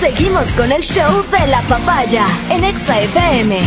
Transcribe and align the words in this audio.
Seguimos 0.00 0.48
con 0.52 0.72
el 0.72 0.82
show 0.82 1.24
de 1.30 1.46
la 1.46 1.60
papaya 1.68 2.26
en 2.48 2.64
Exa 2.64 2.98
FM. 3.02 3.58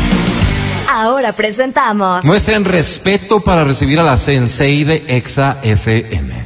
Ahora 0.90 1.32
presentamos. 1.34 2.26
Muestren 2.26 2.66
respeto 2.66 3.42
para 3.42 3.64
recibir 3.64 4.00
a 4.00 4.04
la 4.04 4.18
sensei 4.18 4.84
de 4.84 5.04
Exa 5.08 5.60
FM. 5.62 6.46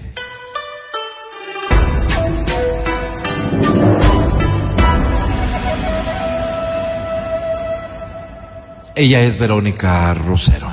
Ella 8.93 9.21
es 9.21 9.39
Verónica 9.39 10.13
Rosero. 10.15 10.67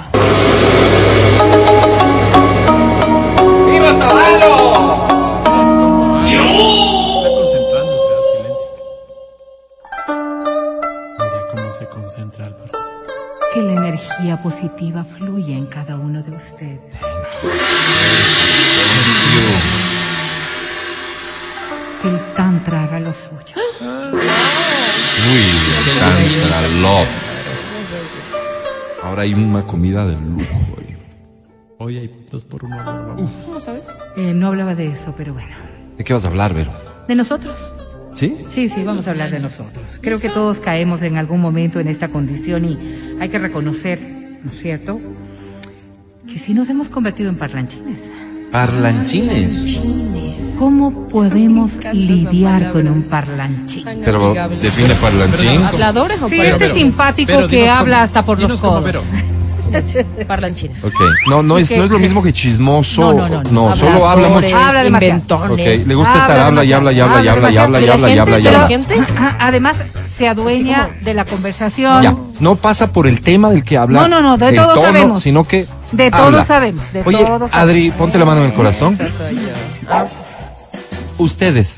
¡Viva 3.70 3.96
Tabaro! 3.96 4.53
Se 11.78 11.86
concentra 11.86 12.46
Álvaro. 12.46 12.70
Que 13.52 13.62
la 13.62 13.72
energía 13.72 14.40
positiva 14.42 15.04
fluya 15.04 15.56
en 15.56 15.66
cada 15.66 15.96
uno 15.96 16.22
de 16.22 16.30
ustedes. 16.32 16.80
Que 22.00 22.08
el 22.08 22.34
tantra 22.34 22.84
haga 22.84 23.00
lo 23.00 23.12
suyo. 23.12 23.54
Uy, 25.32 25.42
Sandra 25.98 26.68
Love. 26.68 27.08
Ahora 29.02 29.22
hay 29.22 29.34
una 29.34 29.66
comida 29.66 30.06
de 30.06 30.14
lujo. 30.14 30.76
ahí. 30.78 30.96
Hoy 31.78 31.98
hay 31.98 32.26
dos 32.30 32.44
por 32.44 32.64
uno. 32.64 32.76
¿Cómo 33.46 33.60
sabes? 33.60 33.86
Eh, 34.16 34.32
no 34.34 34.48
hablaba 34.48 34.74
de 34.74 34.86
eso, 34.86 35.14
pero 35.16 35.34
bueno. 35.34 35.54
¿De 35.96 36.04
qué 36.04 36.12
vas 36.12 36.24
a 36.24 36.28
hablar, 36.28 36.54
Vero? 36.54 36.72
¿De 37.06 37.14
nosotros? 37.14 37.73
¿Sí? 38.24 38.36
Sí, 38.50 38.68
sí, 38.68 38.82
vamos 38.84 39.06
a 39.06 39.10
hablar 39.10 39.30
de 39.30 39.38
nosotros. 39.40 39.84
Creo 40.00 40.20
que 40.20 40.28
todos 40.28 40.58
caemos 40.58 41.02
en 41.02 41.16
algún 41.16 41.40
momento 41.40 41.80
en 41.80 41.88
esta 41.88 42.08
condición 42.08 42.64
y 42.64 42.78
hay 43.20 43.28
que 43.28 43.38
reconocer, 43.38 43.98
¿no 44.42 44.50
es 44.50 44.58
cierto? 44.58 45.00
Que 46.26 46.38
si 46.38 46.54
nos 46.54 46.68
hemos 46.68 46.88
convertido 46.88 47.28
en 47.30 47.36
parlanchines. 47.36 48.00
Parlanchines. 48.50 49.82
¿Cómo 50.58 51.08
podemos 51.08 51.72
lidiar 51.92 52.70
con 52.72 52.86
un 52.86 53.02
parlanchín? 53.02 53.84
Pero 54.04 54.34
define 54.62 54.94
parlanchín. 54.94 55.62
¿Habladores 55.62 56.22
o 56.22 56.28
Sí, 56.28 56.40
este 56.40 56.68
simpático 56.68 57.26
Pero 57.32 57.48
que 57.48 57.56
dinos 57.56 57.70
cómo- 57.70 57.80
habla 57.80 58.02
hasta 58.04 58.24
por 58.24 58.40
los 58.40 58.60
cómo, 58.60 58.80
codos. 58.82 59.04
Vero. 59.82 60.26
Parlanchines. 60.26 60.84
Ok. 60.94 61.00
No, 61.28 61.42
no 61.42 61.58
es, 61.58 61.70
no 61.70 61.84
es 61.84 61.90
lo 61.90 61.98
mismo 61.98 62.22
que 62.22 62.32
chismoso. 62.32 63.00
No, 63.00 63.28
no, 63.28 63.42
no, 63.42 63.68
no. 63.68 63.76
solo 63.76 64.06
habla 64.08 64.28
mucho. 64.28 64.56
Habla. 64.56 64.86
Inventones. 64.86 65.86
Le 65.86 65.94
gusta 65.94 66.12
estar 66.12 66.38
Habla 66.38 66.60
habla 66.60 66.64
y 66.64 66.72
habla 66.72 66.92
y 66.92 67.00
habla 67.00 67.22
y 67.22 67.28
habla 67.28 67.50
y 67.50 67.56
habla 67.56 67.80
y 67.80 67.86
habla 67.88 68.08
y 68.08 68.12
¿De 68.14 68.16
la 68.16 68.22
habla 68.22 68.38
y 68.38 68.46
habla 68.46 69.36
Además, 69.40 69.76
se 70.16 70.28
adueña 70.28 70.90
de 71.02 71.14
la 71.14 71.24
conversación. 71.24 72.02
Ya. 72.02 72.14
No 72.40 72.56
pasa 72.56 72.92
por 72.92 73.06
el 73.06 73.20
tema 73.20 73.50
del 73.50 73.64
que 73.64 73.76
habla. 73.76 74.02
No, 74.02 74.08
no, 74.08 74.20
no, 74.20 74.36
de 74.36 74.52
todos 74.52 74.74
tono, 74.74 74.86
sabemos. 74.86 75.22
Sino 75.22 75.44
que. 75.44 75.66
De 75.92 76.06
habla. 76.06 76.30
todos 76.30 76.46
sabemos, 76.46 76.92
de 76.92 77.02
Oye, 77.04 77.24
Adri, 77.26 77.48
sabemos. 77.50 77.96
ponte 77.96 78.18
la 78.18 78.24
mano 78.24 78.40
en 78.40 78.46
el 78.46 78.54
corazón. 78.54 78.94
Esa 78.94 79.10
soy 79.10 79.34
yo. 79.36 80.08
Ustedes. 81.18 81.76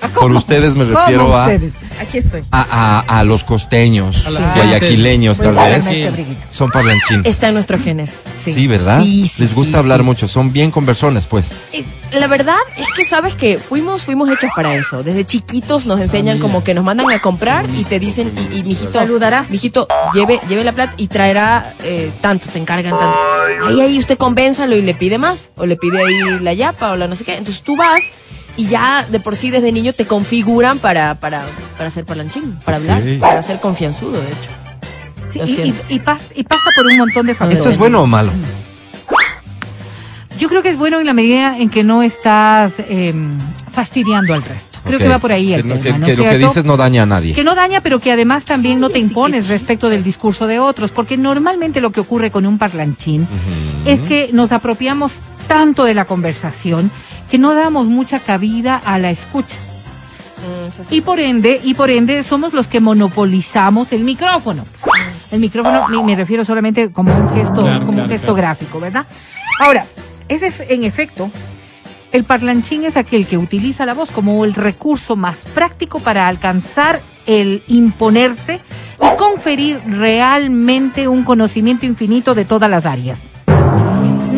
Ah, 0.00 0.08
Por 0.14 0.32
ustedes 0.32 0.74
me 0.76 0.84
¿Cómo 0.84 0.98
refiero 0.98 1.36
a, 1.36 1.42
ustedes? 1.46 1.72
aquí 2.00 2.18
estoy. 2.18 2.42
a, 2.52 2.66
a, 3.08 3.18
a 3.18 3.24
los 3.24 3.42
costeños, 3.44 4.24
guayaquileños 4.54 5.38
tal 5.38 5.54
vez. 5.54 5.86
este 5.86 6.10
briguito. 6.10 6.40
Son 6.50 6.70
parlanchines. 6.70 7.26
Está 7.26 7.48
en 7.48 7.54
nuestros 7.54 7.82
genes. 7.82 8.14
Sí, 8.44 8.52
Sí, 8.52 8.66
¿verdad? 8.66 9.02
Sí, 9.02 9.26
sí, 9.28 9.42
Les 9.42 9.54
gusta 9.54 9.72
sí, 9.72 9.78
hablar 9.78 10.00
sí. 10.00 10.04
mucho. 10.04 10.28
Son 10.28 10.52
bien 10.52 10.70
conversones, 10.70 11.26
pues. 11.26 11.52
Es- 11.72 11.86
la 12.10 12.26
verdad 12.26 12.56
es 12.78 12.86
que 12.96 13.04
sabes 13.04 13.34
que 13.34 13.58
fuimos 13.58 14.04
fuimos 14.04 14.30
hechos 14.30 14.50
para 14.56 14.74
eso. 14.74 15.02
Desde 15.02 15.26
chiquitos 15.26 15.84
nos 15.84 16.00
enseñan 16.00 16.38
como 16.38 16.64
que 16.64 16.72
nos 16.72 16.82
mandan 16.82 17.10
a 17.10 17.20
comprar 17.20 17.66
y 17.76 17.84
te 17.84 17.98
dicen 17.98 18.32
y, 18.50 18.56
y 18.58 18.62
mijito 18.62 18.92
Saludará. 18.94 19.44
mijito 19.50 19.86
lleve 20.14 20.40
lleve 20.48 20.64
la 20.64 20.72
plata 20.72 20.94
y 20.96 21.08
traerá 21.08 21.74
eh, 21.82 22.10
tanto, 22.22 22.48
te 22.48 22.58
encargan 22.58 22.96
tanto. 22.96 23.18
Ahí 23.66 23.80
ahí 23.82 23.98
usted 23.98 24.16
convénzalo 24.16 24.74
y 24.74 24.80
le 24.80 24.94
pide 24.94 25.18
más 25.18 25.50
o 25.56 25.66
le 25.66 25.76
pide 25.76 25.98
ahí 26.02 26.38
la 26.40 26.54
yapa 26.54 26.92
o 26.92 26.96
la 26.96 27.08
no 27.08 27.14
sé 27.14 27.24
qué. 27.24 27.36
Entonces 27.36 27.62
tú 27.62 27.76
vas 27.76 28.02
y 28.58 28.66
ya 28.66 29.06
de 29.10 29.20
por 29.20 29.36
sí 29.36 29.50
desde 29.50 29.72
niño 29.72 29.94
te 29.94 30.04
configuran 30.04 30.78
para 30.80 31.14
para 31.14 31.46
para 31.78 31.88
ser 31.88 32.04
parlanchín, 32.04 32.58
para 32.64 32.76
hablar, 32.76 33.02
para 33.20 33.40
ser 33.42 33.58
confianzudo, 33.60 34.20
de 34.20 34.28
hecho. 34.28 34.50
Sí, 35.30 35.40
y, 35.62 35.68
y- 35.68 35.96
y 35.96 35.98
pas- 36.00 36.20
y 36.34 36.42
pasa 36.42 36.68
por 36.76 36.86
un 36.86 36.96
montón 36.98 37.26
de 37.26 37.34
factores. 37.34 37.58
¿Esto 37.58 37.70
es 37.70 37.76
bueno 37.78 38.02
o 38.02 38.06
malo? 38.06 38.30
Yo 40.38 40.48
creo 40.48 40.62
que 40.62 40.70
es 40.70 40.76
bueno 40.76 41.00
en 41.00 41.06
la 41.06 41.14
medida 41.14 41.58
en 41.58 41.68
que 41.68 41.82
no 41.82 42.02
estás 42.02 42.72
eh, 42.78 43.12
fastidiando 43.72 44.34
al 44.34 44.42
resto. 44.42 44.78
Creo 44.84 44.98
que 45.00 45.08
va 45.08 45.18
por 45.18 45.32
ahí 45.32 45.52
el 45.52 45.62
Que 45.62 45.68
tema, 45.68 45.82
que- 45.82 45.92
¿no 45.98 46.06
que 46.06 46.16
lo 46.16 46.22
que 46.22 46.38
dices 46.38 46.64
no 46.64 46.76
daña 46.76 47.02
a 47.02 47.06
nadie. 47.06 47.34
Que 47.34 47.42
no 47.44 47.54
daña, 47.54 47.80
pero 47.82 47.98
que 48.00 48.12
además 48.12 48.44
también 48.44 48.78
no 48.80 48.88
te 48.88 48.98
impones 49.00 49.48
respecto 49.48 49.90
del 49.90 50.02
discurso 50.04 50.46
de 50.46 50.60
otros, 50.60 50.92
porque 50.92 51.16
normalmente 51.16 51.80
lo 51.80 51.90
que 51.90 52.00
ocurre 52.00 52.30
con 52.30 52.46
un 52.46 52.56
parlanchín 52.56 53.26
es 53.84 54.00
que 54.00 54.30
nos 54.32 54.52
apropiamos 54.52 55.12
tanto 55.48 55.84
de 55.84 55.94
la 55.94 56.04
conversación 56.04 56.90
que 57.30 57.38
no 57.38 57.54
damos 57.54 57.86
mucha 57.86 58.20
cabida 58.20 58.76
a 58.84 58.98
la 58.98 59.10
escucha. 59.10 59.56
Mm, 60.38 60.70
sí. 60.70 60.96
Y 60.96 61.00
por 61.00 61.18
ende, 61.20 61.60
y 61.64 61.74
por 61.74 61.90
ende 61.90 62.22
somos 62.22 62.52
los 62.52 62.68
que 62.68 62.80
monopolizamos 62.80 63.92
el 63.92 64.04
micrófono. 64.04 64.64
Pues, 64.80 64.92
el 65.32 65.40
micrófono 65.40 65.88
me, 65.88 66.02
me 66.02 66.16
refiero 66.16 66.44
solamente 66.44 66.90
como 66.92 67.12
un 67.14 67.30
gesto, 67.34 67.62
Claro, 67.62 67.80
como 67.80 67.92
claro, 67.92 68.02
un 68.04 68.08
gesto 68.08 68.26
claro. 68.34 68.36
gráfico, 68.36 68.80
¿verdad? 68.80 69.06
Ahora, 69.60 69.84
es 70.28 70.42
ef- 70.42 70.64
en 70.68 70.84
efecto, 70.84 71.30
el 72.12 72.24
parlanchín 72.24 72.84
es 72.84 72.96
aquel 72.96 73.26
que 73.26 73.36
utiliza 73.36 73.84
la 73.84 73.94
voz 73.94 74.10
como 74.10 74.44
el 74.44 74.54
recurso 74.54 75.16
más 75.16 75.38
práctico 75.54 75.98
para 75.98 76.28
alcanzar 76.28 77.00
el 77.26 77.62
imponerse 77.68 78.60
y 79.02 79.16
conferir 79.18 79.80
realmente 79.86 81.08
un 81.08 81.24
conocimiento 81.24 81.84
infinito 81.84 82.34
de 82.34 82.44
todas 82.46 82.70
las 82.70 82.86
áreas. 82.86 83.18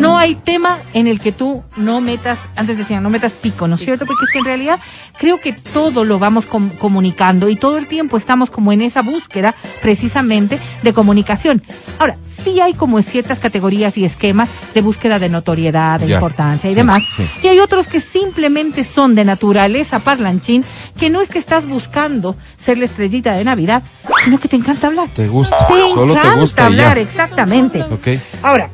No 0.01 0.17
hay 0.17 0.35
tema 0.35 0.77
en 0.93 1.07
el 1.07 1.19
que 1.19 1.31
tú 1.31 1.63
no 1.77 2.01
metas, 2.01 2.37
antes 2.55 2.77
decían, 2.77 3.03
no 3.03 3.09
metas 3.09 3.31
pico, 3.33 3.67
¿no 3.67 3.75
es 3.75 3.81
cierto? 3.81 4.05
Porque 4.05 4.25
es 4.25 4.31
que 4.31 4.39
en 4.39 4.45
realidad 4.45 4.79
creo 5.17 5.39
que 5.39 5.53
todo 5.53 6.03
lo 6.05 6.19
vamos 6.19 6.45
com- 6.45 6.69
comunicando 6.77 7.49
y 7.49 7.55
todo 7.55 7.77
el 7.77 7.87
tiempo 7.87 8.17
estamos 8.17 8.49
como 8.49 8.71
en 8.71 8.81
esa 8.81 9.01
búsqueda 9.01 9.53
precisamente 9.81 10.59
de 10.81 10.93
comunicación. 10.93 11.61
Ahora, 11.99 12.17
sí 12.23 12.59
hay 12.61 12.73
como 12.73 13.01
ciertas 13.01 13.39
categorías 13.39 13.97
y 13.97 14.05
esquemas 14.05 14.49
de 14.73 14.81
búsqueda 14.81 15.19
de 15.19 15.29
notoriedad, 15.29 15.99
de 15.99 16.07
Ya. 16.07 16.15
importancia 16.15 16.69
y 16.69 16.73
Sí, 16.73 16.75
demás. 16.75 17.03
sí. 17.15 17.23
Y 17.43 17.47
hay 17.47 17.59
otros 17.59 17.87
que 17.87 17.99
simplemente 17.99 18.83
son 18.83 19.15
de 19.15 19.25
naturaleza 19.25 19.99
parlanchín, 19.99 20.63
que 20.97 21.09
no 21.09 21.21
es 21.21 21.29
que 21.29 21.39
estás 21.39 21.65
buscando 21.67 22.35
ser 22.57 22.77
la 22.77 22.85
estrellita 22.85 23.33
de 23.33 23.43
Navidad, 23.43 23.83
sino 24.23 24.39
que 24.39 24.47
te 24.47 24.55
encanta 24.55 24.87
hablar. 24.87 25.09
Te 25.09 25.27
gusta. 25.27 25.57
Te 25.67 25.73
Solo 25.93 26.13
te 26.13 26.19
encanta 26.19 26.39
gusta 26.39 26.65
hablar, 26.65 26.95
ya. 26.97 27.01
exactamente. 27.03 27.81
Ok. 27.83 28.07
Ahora, 28.41 28.69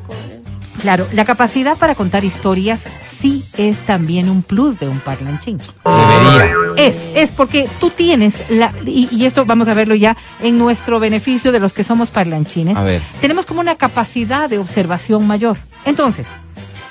claro, 0.80 1.06
la 1.12 1.24
capacidad 1.24 1.76
para 1.76 1.94
contar 1.94 2.24
historias 2.24 2.80
sí 3.20 3.44
es 3.56 3.78
también 3.78 4.28
un 4.28 4.42
plus 4.42 4.78
de 4.78 4.88
un 4.88 4.98
parlanchín. 5.00 5.58
Debería. 5.84 6.54
Es, 6.76 6.96
es 7.14 7.30
porque 7.30 7.68
tú 7.80 7.90
tienes, 7.90 8.34
la, 8.50 8.72
y, 8.86 9.08
y 9.10 9.26
esto 9.26 9.44
vamos 9.44 9.68
a 9.68 9.74
verlo 9.74 9.94
ya 9.94 10.16
en 10.40 10.56
nuestro 10.58 11.00
beneficio 11.00 11.50
de 11.52 11.58
los 11.60 11.72
que 11.72 11.82
somos 11.84 12.10
parlanchines, 12.10 12.76
A 12.76 12.84
ver. 12.84 13.02
tenemos 13.20 13.44
como 13.46 13.60
una 13.60 13.74
capacidad 13.74 14.48
de 14.48 14.58
observación 14.58 15.26
mayor. 15.26 15.56
Entonces, 15.84 16.28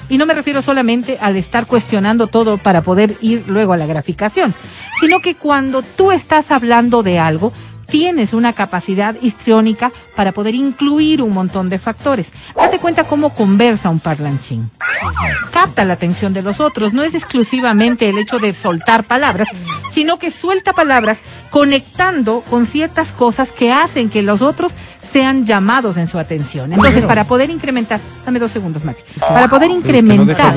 y 0.10 0.18
no 0.18 0.26
me 0.26 0.34
refiero 0.34 0.62
solamente 0.62 1.18
al 1.22 1.36
estar 1.36 1.66
cuestionando 1.66 2.28
todo 2.28 2.58
para 2.58 2.82
poder 2.82 3.16
ir 3.22 3.44
luego 3.48 3.74
a 3.74 3.78
la 3.78 3.86
graficación, 3.86 4.54
sino 5.00 5.22
que 5.22 5.36
cuando 5.36 5.82
tú 5.82 6.12
estás 6.12 6.52
hablando 6.52 7.04
de 7.04 7.20
algo, 7.20 7.52
tienes 7.88 8.34
una 8.34 8.54
capacidad 8.54 9.16
histriónica 9.22 9.92
para 10.16 10.32
poder 10.32 10.56
incluir 10.56 11.22
un 11.22 11.34
montón 11.34 11.70
de 11.70 11.80
factores. 11.80 12.28
Date 12.56 12.80
cuenta 12.80 13.06
cómo 13.06 13.34
conversa 13.34 13.90
un 13.90 14.00
parlanchín. 14.00 14.70
Capta 15.52 15.86
la 15.86 15.94
atención 15.94 16.34
de 16.34 16.42
los 16.42 16.60
otros. 16.60 16.94
No 16.94 17.04
es 17.04 17.16
exclusivamente 17.16 18.10
el 18.10 18.18
hecho 18.18 18.40
de 18.40 18.54
soltar 18.54 19.06
palabras, 19.06 19.48
sino 19.92 20.20
que 20.20 20.32
suelta 20.32 20.74
palabras 20.74 21.20
conectando 21.50 22.42
con 22.50 22.66
ciertas 22.66 23.12
cosas 23.12 23.52
que 23.52 23.72
hacen 23.72 24.10
que 24.10 24.22
los 24.22 24.42
otros 24.42 24.74
sean 25.12 25.46
llamados 25.46 25.98
en 25.98 26.08
su 26.08 26.20
atención. 26.20 26.74
Entonces, 26.74 27.04
para 27.06 27.24
poder 27.24 27.50
incrementar, 27.50 28.00
dame 28.26 28.40
dos 28.40 28.52
segundos, 28.52 28.84
Mati, 28.84 29.02
para 29.20 29.48
poder 29.48 29.70
Pero 29.70 29.80
es 29.80 29.86
que 29.86 30.02
no 30.02 30.04
incrementar, 30.04 30.56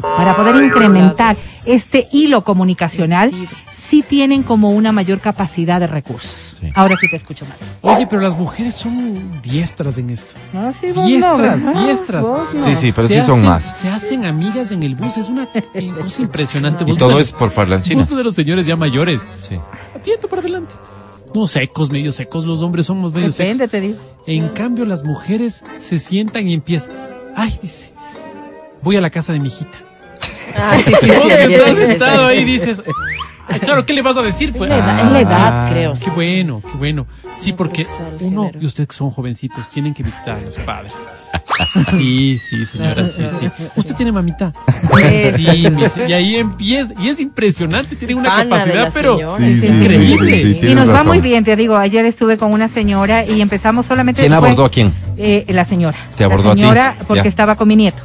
para 0.00 0.36
poder 0.36 0.64
incrementar 0.64 1.36
este 1.66 2.08
hilo 2.10 2.42
comunicacional, 2.42 3.30
sí 3.70 4.02
tienen 4.02 4.42
como 4.42 4.70
una 4.70 4.92
mayor 4.92 5.20
capacidad 5.20 5.78
de 5.78 5.86
recursos. 5.86 6.45
Sí. 6.58 6.70
Ahora 6.74 6.96
sí 6.98 7.06
te 7.10 7.16
escucho 7.16 7.44
mal. 7.44 7.56
Oye, 7.82 8.06
pero 8.06 8.22
las 8.22 8.36
mujeres 8.36 8.74
son 8.74 9.42
diestras 9.42 9.98
en 9.98 10.08
esto. 10.10 10.34
No, 10.54 10.72
sí, 10.72 10.86
vos 10.92 10.96
no, 10.96 11.06
Diestras, 11.06 11.62
¿verdad? 11.64 11.84
diestras. 11.84 12.22
Vos 12.26 12.54
no. 12.54 12.66
Sí, 12.68 12.76
sí, 12.76 12.92
pero 12.96 13.08
Se 13.08 13.20
sí 13.20 13.26
son 13.26 13.40
hacen- 13.40 13.48
más. 13.48 13.78
Se 13.78 13.88
hacen 13.90 14.24
amigas 14.24 14.72
en 14.72 14.82
el 14.82 14.94
bus, 14.96 15.18
es 15.18 15.28
una 15.28 15.48
eh, 15.74 15.92
cosa 16.00 16.22
impresionante. 16.22 16.84
Y 16.86 16.96
todo 16.96 17.10
sabes, 17.10 17.26
es 17.26 17.32
por 17.32 17.52
parlanchines. 17.52 17.98
Gusto 18.04 18.16
de 18.16 18.24
los 18.24 18.34
señores 18.34 18.66
ya 18.66 18.74
mayores. 18.76 19.26
Sí. 19.46 19.58
Viento 20.04 20.28
para 20.28 20.40
adelante. 20.40 20.74
No 21.34 21.46
secos, 21.46 21.90
medio 21.90 22.10
secos, 22.12 22.46
los 22.46 22.62
hombres 22.62 22.86
somos 22.86 23.12
medio 23.12 23.28
Depende, 23.28 23.54
secos. 23.54 23.70
te 23.72 23.80
digo. 23.82 23.98
En 24.26 24.48
cambio, 24.48 24.86
las 24.86 25.04
mujeres 25.04 25.62
se 25.78 25.98
sientan 25.98 26.48
y 26.48 26.54
empiezan. 26.54 26.94
Ay, 27.36 27.58
dice, 27.60 27.92
voy 28.82 28.96
a 28.96 29.02
la 29.02 29.10
casa 29.10 29.34
de 29.34 29.40
mi 29.40 29.48
hijita. 29.48 29.76
Ah, 30.56 30.78
sí, 30.82 30.84
sí, 30.94 30.96
sí. 31.02 31.06
Vos 31.10 31.22
que 31.26 31.42
empieza, 31.42 31.66
estás 31.70 31.76
sentado 31.86 32.26
ahí 32.28 32.44
dices, 32.44 32.80
Ay, 33.48 33.60
claro, 33.60 33.84
¿qué 33.86 33.92
le 33.92 34.02
vas 34.02 34.16
a 34.16 34.22
decir? 34.22 34.52
Pues? 34.52 34.70
Es 34.70 34.76
la 34.78 34.84
edad, 34.84 35.06
es 35.06 35.12
la 35.12 35.20
edad, 35.20 35.70
creo. 35.70 35.92
Qué 36.02 36.10
bueno, 36.10 36.60
qué 36.60 36.76
bueno. 36.78 37.06
Sí, 37.38 37.52
porque 37.52 37.86
uno 38.20 38.50
y 38.60 38.66
ustedes 38.66 38.88
que 38.88 38.94
son 38.96 39.10
jovencitos 39.10 39.68
tienen 39.68 39.94
que 39.94 40.02
visitar 40.02 40.36
a 40.36 40.40
los 40.40 40.56
padres. 40.58 40.92
Sí, 41.90 42.38
sí, 42.38 42.66
señora, 42.66 43.06
sí, 43.06 43.22
sí. 43.40 43.50
Usted 43.76 43.94
tiene 43.94 44.12
mamita. 44.12 44.52
Eso, 45.02 45.38
Sí, 45.38 45.66
y 46.06 46.12
ahí 46.12 46.36
empieza, 46.36 46.92
y 46.98 47.08
es 47.08 47.18
impresionante, 47.20 47.96
tiene 47.96 48.14
una 48.14 48.28
Pana 48.30 48.44
capacidad, 48.44 48.90
pero 48.92 49.36
Sí, 49.38 49.60
sí, 49.60 49.66
increíble. 49.66 50.42
sí, 50.42 50.58
sí, 50.60 50.66
y 50.68 50.74
nos 50.74 50.90
va 50.90 51.04
muy 51.04 51.20
bien, 51.20 51.44
te 51.44 51.56
digo, 51.56 51.76
ayer 51.76 52.04
estuve 52.04 52.36
con 52.36 52.52
una 52.52 52.68
señora 52.68 53.24
y 53.24 53.40
empezamos 53.40 53.86
solamente 53.86 54.20
¿Quién 54.22 54.32
después- 54.32 54.50
abordó 54.52 54.64
a 54.66 54.70
quién? 54.70 54.92
Eh, 55.16 55.46
la 55.48 55.64
señora. 55.64 55.96
¿Te 56.14 56.24
abordó 56.24 56.44
la 56.48 56.50
a 56.50 56.54
ti? 56.56 56.60
señora 56.60 56.96
porque 57.06 57.22
Ya. 57.24 57.28
estaba 57.28 57.54
con 57.56 57.68
mi 57.68 57.76
nieto. 57.76 58.02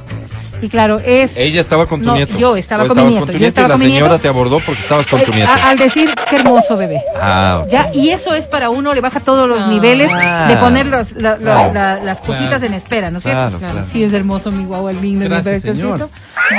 Y 0.61 0.69
claro, 0.69 0.99
es... 1.03 1.31
Ella 1.35 1.59
estaba 1.61 1.85
con 1.87 2.01
tu 2.01 2.05
No, 2.07 2.15
nieto. 2.15 2.37
yo 2.37 2.55
estaba 2.55 2.85
con 2.87 2.95
mi 2.97 3.09
nieto, 3.11 3.25
tu 3.25 3.31
yo 3.33 3.39
nieto 3.39 3.61
y 3.61 3.67
la 3.67 3.77
mi 3.77 3.85
señora 3.85 4.07
nieto. 4.09 4.19
te 4.21 4.27
abordó 4.27 4.59
porque 4.59 4.81
estabas 4.81 5.07
con 5.07 5.21
tu 5.23 5.31
eh, 5.31 5.35
nieto. 5.35 5.51
a- 5.51 5.69
al 5.69 5.77
decir, 5.77 6.13
qué 6.29 6.35
hermoso 6.35 6.77
bebé. 6.77 7.01
Ah, 7.19 7.61
ok. 7.63 7.69
Ya, 7.71 7.89
y 7.93 8.09
eso 8.11 8.33
es 8.35 8.47
para 8.47 8.69
uno, 8.69 8.93
le 8.93 9.01
baja 9.01 9.19
todos 9.19 9.49
los 9.49 9.61
Ah. 9.61 9.67
niveles 9.67 10.09
de 10.47 10.55
poner 10.57 10.85
los- 10.85 11.11
la- 11.13 11.31
la- 11.31 11.37
Claro. 11.37 11.73
la- 11.73 11.95
las 12.03 12.19
cositas 12.19 12.49
Claro. 12.49 12.65
en 12.65 12.73
espera, 12.75 13.11
¿no 13.11 13.17
es 13.17 13.23
cierto? 13.23 13.57
Claro, 13.57 13.73
claro. 13.73 13.87
Sí, 13.91 14.03
es 14.03 14.13
hermoso 14.13 14.51
mi 14.51 14.65
guagua 14.65 14.91
lindo, 14.91 15.21
mi 15.23 15.27
Gracias, 15.29 15.61
precioso. 15.61 15.79
señor. 15.97 16.09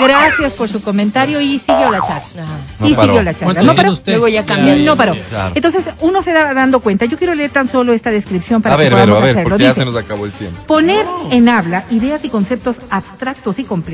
Gracias 0.00 0.52
por 0.54 0.69
su 0.69 0.82
comentario 0.82 1.40
y 1.40 1.58
siguió 1.58 1.90
la 1.90 2.00
charla. 2.00 2.44
No 2.81 2.88
y 2.88 2.94
paró. 2.94 3.06
siguió 3.06 3.22
la 3.22 3.32
charla. 3.34 3.46
¿Cuántos 3.46 3.64
No 3.66 3.75
paró. 3.75 3.93
usted? 3.93 4.12
Luego 4.12 4.28
ya 4.28 4.44
cambió. 4.46 4.75
No 4.76 4.96
paró. 4.96 5.14
Claro. 5.28 5.52
Entonces, 5.54 5.87
uno 6.00 6.22
se 6.22 6.32
da 6.32 6.54
dando 6.54 6.81
cuenta. 6.81 7.04
Yo 7.04 7.19
quiero 7.19 7.34
leer 7.34 7.50
tan 7.50 7.69
solo 7.69 7.93
esta 7.93 8.10
descripción 8.10 8.62
para 8.62 8.75
A 8.75 8.78
ver, 8.78 8.88
que 8.88 8.94
Vero, 8.94 9.06
podamos 9.14 9.22
a 9.22 9.26
ver, 9.26 9.31
hacerlo. 9.37 9.50
porque 9.50 9.62
ya 9.64 9.69
Dice, 9.70 9.81
se 9.81 9.84
nos 9.84 9.96
acabó 9.96 10.25
el 10.25 10.32
tiempo. 10.32 10.62
Poner 10.66 11.04
en 11.31 11.49
habla 11.49 11.84
ideas 11.90 12.25
y 12.25 12.31
conceptos 12.31 12.78
abstractos 12.90 13.58
y 13.58 13.64
complejos 13.64 13.91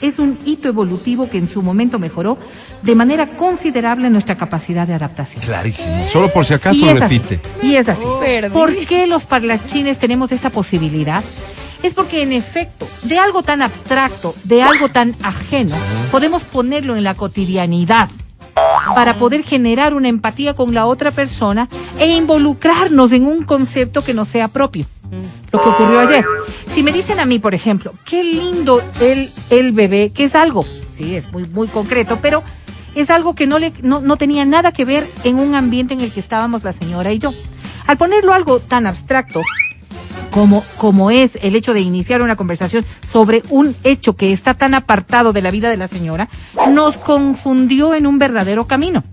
es 0.00 0.18
un 0.18 0.38
hito 0.44 0.68
evolutivo 0.68 1.28
que 1.28 1.38
en 1.38 1.46
su 1.46 1.62
momento 1.62 1.98
mejoró 1.98 2.38
de 2.82 2.94
manera 2.94 3.26
considerable 3.26 4.10
nuestra 4.10 4.36
capacidad 4.36 4.86
de 4.86 4.94
adaptación. 4.94 5.42
Clarísimo. 5.42 6.06
Solo 6.12 6.32
por 6.32 6.44
si 6.44 6.54
acaso 6.54 6.78
y 6.78 6.88
es 6.88 7.02
así, 7.02 7.18
repite. 7.18 7.40
y 7.62 7.74
es 7.76 7.88
así. 7.88 8.04
Perdí. 8.20 8.50
¿Por 8.50 8.74
qué 8.86 9.06
los 9.06 9.24
parlachines 9.24 9.98
tenemos 9.98 10.32
esta 10.32 10.50
posibilidad? 10.50 11.22
Es 11.82 11.92
porque 11.92 12.22
en 12.22 12.32
efecto, 12.32 12.88
de 13.02 13.18
algo 13.18 13.42
tan 13.42 13.60
abstracto, 13.60 14.34
de 14.44 14.62
algo 14.62 14.88
tan 14.88 15.14
ajeno, 15.22 15.76
podemos 16.10 16.42
ponerlo 16.44 16.96
en 16.96 17.04
la 17.04 17.14
cotidianidad 17.14 18.08
para 18.94 19.18
poder 19.18 19.42
generar 19.42 19.94
una 19.94 20.08
empatía 20.08 20.54
con 20.54 20.72
la 20.72 20.86
otra 20.86 21.10
persona 21.10 21.68
e 21.98 22.08
involucrarnos 22.08 23.12
en 23.12 23.26
un 23.26 23.44
concepto 23.44 24.02
que 24.02 24.14
nos 24.14 24.28
sea 24.28 24.48
propio. 24.48 24.86
Lo 25.54 25.60
que 25.60 25.68
ocurrió 25.68 26.00
ayer. 26.00 26.24
Si 26.66 26.82
me 26.82 26.90
dicen 26.90 27.20
a 27.20 27.24
mí, 27.26 27.38
por 27.38 27.54
ejemplo, 27.54 27.94
qué 28.04 28.24
lindo 28.24 28.82
el, 29.00 29.30
el 29.50 29.70
bebé, 29.70 30.10
que 30.10 30.24
es 30.24 30.34
algo, 30.34 30.64
sí, 30.92 31.14
es 31.14 31.30
muy, 31.30 31.44
muy 31.44 31.68
concreto, 31.68 32.18
pero 32.20 32.42
es 32.96 33.08
algo 33.08 33.36
que 33.36 33.46
no, 33.46 33.60
le, 33.60 33.72
no, 33.80 34.00
no 34.00 34.16
tenía 34.16 34.44
nada 34.44 34.72
que 34.72 34.84
ver 34.84 35.08
en 35.22 35.38
un 35.38 35.54
ambiente 35.54 35.94
en 35.94 36.00
el 36.00 36.10
que 36.10 36.18
estábamos 36.18 36.64
la 36.64 36.72
señora 36.72 37.12
y 37.12 37.20
yo. 37.20 37.32
Al 37.86 37.96
ponerlo 37.96 38.32
algo 38.32 38.58
tan 38.58 38.84
abstracto, 38.84 39.42
como, 40.32 40.64
como 40.76 41.12
es 41.12 41.38
el 41.40 41.54
hecho 41.54 41.72
de 41.72 41.82
iniciar 41.82 42.20
una 42.20 42.34
conversación 42.34 42.84
sobre 43.08 43.44
un 43.48 43.76
hecho 43.84 44.16
que 44.16 44.32
está 44.32 44.54
tan 44.54 44.74
apartado 44.74 45.32
de 45.32 45.40
la 45.40 45.52
vida 45.52 45.70
de 45.70 45.76
la 45.76 45.86
señora, 45.86 46.28
nos 46.68 46.96
confundió 46.96 47.94
en 47.94 48.08
un 48.08 48.18
verdadero 48.18 48.66
camino. 48.66 49.04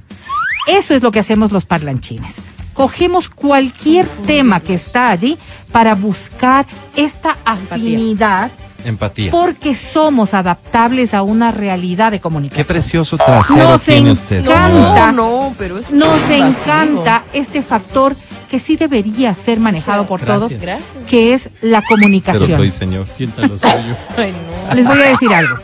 Eso 0.68 0.96
es 0.96 1.04
lo 1.04 1.12
que 1.12 1.20
hacemos 1.20 1.52
los 1.52 1.66
parlanchines. 1.66 2.34
Cogemos 2.82 3.30
cualquier 3.30 4.08
tema 4.08 4.60
que 4.60 4.74
está 4.74 5.10
allí 5.12 5.38
para 5.72 5.94
buscar 5.94 6.66
esta 6.96 7.38
afinidad 7.46 8.50
Empatía. 8.84 9.30
porque 9.30 9.76
somos 9.76 10.34
adaptables 10.34 11.14
a 11.14 11.22
una 11.22 11.52
realidad 11.52 12.10
de 12.10 12.18
Qué 12.18 12.22
comunicación. 12.24 12.66
precioso 12.66 13.18
trasero 13.18 13.70
Nos 13.70 13.84
tiene 13.84 14.12
usted. 14.12 14.40
encanta. 14.40 15.12
No, 15.12 15.50
no, 15.50 15.56
pero 15.60 15.78
eso 15.78 15.96
Nos 15.96 16.20
encanta 16.32 17.24
este 17.34 17.62
factor 17.62 18.16
que 18.50 18.58
sí 18.58 18.78
debería 18.78 19.36
ser 19.36 19.60
manejado 19.60 20.08
por 20.08 20.20
Gracias. 20.22 20.50
todos, 20.50 20.60
Gracias. 20.62 20.90
que 21.08 21.34
es 21.36 21.50
la 21.62 21.84
comunicación. 21.84 22.46
Pero 22.48 22.58
soy 22.58 22.72
señor. 22.72 23.06
Sienta 23.06 23.44
lo 23.44 23.60
suyo. 23.60 23.96
Ay, 24.18 24.34
no. 24.70 24.74
Les 24.76 24.88
voy 24.88 24.98
a 25.02 25.06
decir 25.10 25.32
algo. 25.32 25.56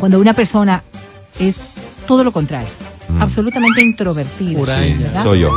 Cuando 0.00 0.18
una 0.18 0.32
persona 0.34 0.82
es 1.38 1.54
todo 2.08 2.24
lo 2.24 2.32
contrario, 2.32 2.66
absolutamente 3.20 3.82
introvertida, 3.82 4.60
Huraña. 4.60 4.96
¿verdad? 4.98 5.22
Soy 5.22 5.40
yo. 5.40 5.50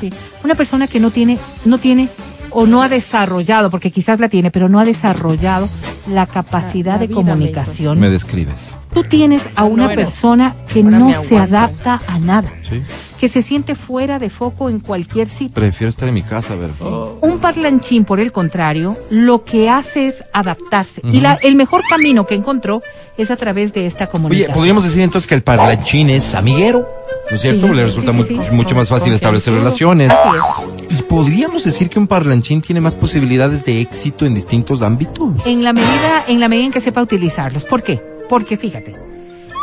Sí. 0.00 0.10
Una 0.44 0.54
persona 0.54 0.86
que 0.86 1.00
no 1.00 1.10
tiene, 1.10 1.38
no 1.64 1.78
tiene 1.78 2.08
o 2.50 2.66
no 2.66 2.82
ha 2.82 2.88
desarrollado, 2.88 3.70
porque 3.70 3.90
quizás 3.90 4.20
la 4.20 4.28
tiene, 4.28 4.50
pero 4.50 4.68
no 4.68 4.78
ha 4.78 4.84
desarrollado 4.84 5.68
la 6.08 6.26
capacidad 6.26 6.94
La 6.94 6.98
de 6.98 7.10
comunicación. 7.10 7.98
Me 7.98 8.10
describes. 8.10 8.76
Tú 8.92 9.04
tienes 9.04 9.42
a 9.56 9.64
una 9.64 9.84
Bueno, 9.86 10.02
persona 10.02 10.54
que 10.72 10.82
ahora 10.82 10.98
no 10.98 11.22
se 11.24 11.38
adapta 11.38 12.00
a 12.06 12.18
nada, 12.18 12.52
Sí. 12.62 12.82
Que 13.22 13.28
se 13.28 13.40
siente 13.40 13.76
fuera 13.76 14.18
de 14.18 14.30
foco 14.30 14.68
en 14.68 14.80
cualquier 14.80 15.28
sitio. 15.28 15.54
Prefiero 15.54 15.90
estar 15.90 16.08
en 16.08 16.14
mi 16.14 16.22
casa, 16.22 16.56
¿verdad? 16.56 16.74
Oh, 16.80 17.18
Un 17.20 17.38
parlanchín, 17.38 18.04
por 18.04 18.18
el 18.18 18.32
contrario, 18.32 18.96
lo 19.10 19.44
que 19.44 19.70
hace 19.70 20.08
es 20.08 20.24
adaptarse. 20.32 21.02
Y 21.04 21.20
la- 21.20 21.34
el 21.40 21.54
mejor 21.54 21.82
camino 21.88 22.26
que 22.26 22.34
encontró 22.34 22.82
es 23.16 23.30
a 23.30 23.36
través 23.36 23.72
de 23.74 23.86
esta 23.86 24.06
Oye, 24.06 24.10
comunicación. 24.10 24.52
podríamos 24.56 24.82
decir 24.82 25.02
entonces 25.02 25.28
que 25.28 25.36
el 25.36 25.44
parlanchín 25.44 26.10
es 26.10 26.34
amiguero, 26.34 26.84
¿no 27.30 27.36
es 27.36 27.42
cierto? 27.42 27.68
Sí, 27.68 27.74
Le 27.74 27.84
resulta 27.84 28.12
sí, 28.12 28.24
sí. 28.24 28.34
mucho 28.50 28.74
más 28.74 28.88
fácil 28.88 29.12
establecer 29.12 29.54
relaciones. 29.54 30.10
Así 30.10 30.98
¿Y 30.98 31.02
podríamos 31.02 31.62
decir 31.62 31.88
que 31.88 32.00
un 32.00 32.08
parlanchín 32.08 32.60
tiene 32.60 32.80
más 32.80 32.96
posibilidades 32.96 33.64
de 33.64 33.80
éxito 33.82 34.26
en 34.26 34.34
distintos 34.34 34.82
ámbitos? 34.82 35.36
es. 35.38 35.46
En 35.46 35.62
la 35.62 35.72
medida, 35.72 36.24
en 36.26 36.40
la 36.40 36.48
medida 36.48 36.66
en 36.66 36.72
que 36.72 36.80
sepa 36.80 37.00
utilizarlos. 37.00 37.64
¿Por 37.66 37.84
qué? 37.84 38.02
Porque 38.28 38.56
fíjate, 38.56 38.96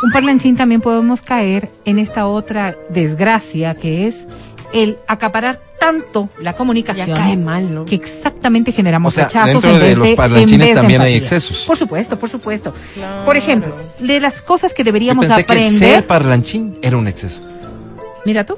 un 0.04 0.12
parlanchín 0.12 0.56
también 0.56 0.82
podemos 0.82 1.22
caer 1.22 1.70
en 1.86 2.00
esta 2.00 2.28
otra 2.28 2.76
desgracia 2.90 3.76
que 3.76 4.08
es 4.08 4.26
el 4.72 4.98
acaparar 5.08 5.60
tanto 5.80 6.30
la 6.40 6.54
comunicación 6.54 7.08
Ya 7.08 7.14
cae 7.14 7.38
mal, 7.38 7.74
¿no? 7.74 7.86
que 7.86 7.96
exactamente 7.96 8.72
generamos 8.72 9.14
O 9.14 9.16
sea, 9.16 9.26
rechazos 9.26 9.64
dentro 9.64 9.72
en 9.72 9.80
de 9.80 9.86
vez 9.88 9.98
los 9.98 10.12
parlanchines 10.12 10.68
de 10.70 10.76
también 10.76 11.02
hay 11.02 11.16
excesos. 11.16 11.64
Por 11.66 11.78
supuesto, 11.78 12.20
por 12.20 12.30
supuesto. 12.30 12.74
Claro. 12.94 13.26
Por 13.26 13.38
ejemplo, 13.38 13.74
de 14.00 14.20
las 14.20 14.42
cosas 14.42 14.74
que 14.74 14.84
Yo 14.84 14.86
deberíamos 14.86 15.26
pensé 15.26 15.44
que 15.46 15.54
aprender. 15.54 15.94
ser 15.96 16.08
parlanchín 16.08 16.78
era 16.82 16.98
un 16.98 17.08
exceso. 17.08 17.42
Mira 18.26 18.46
tú. 18.46 18.58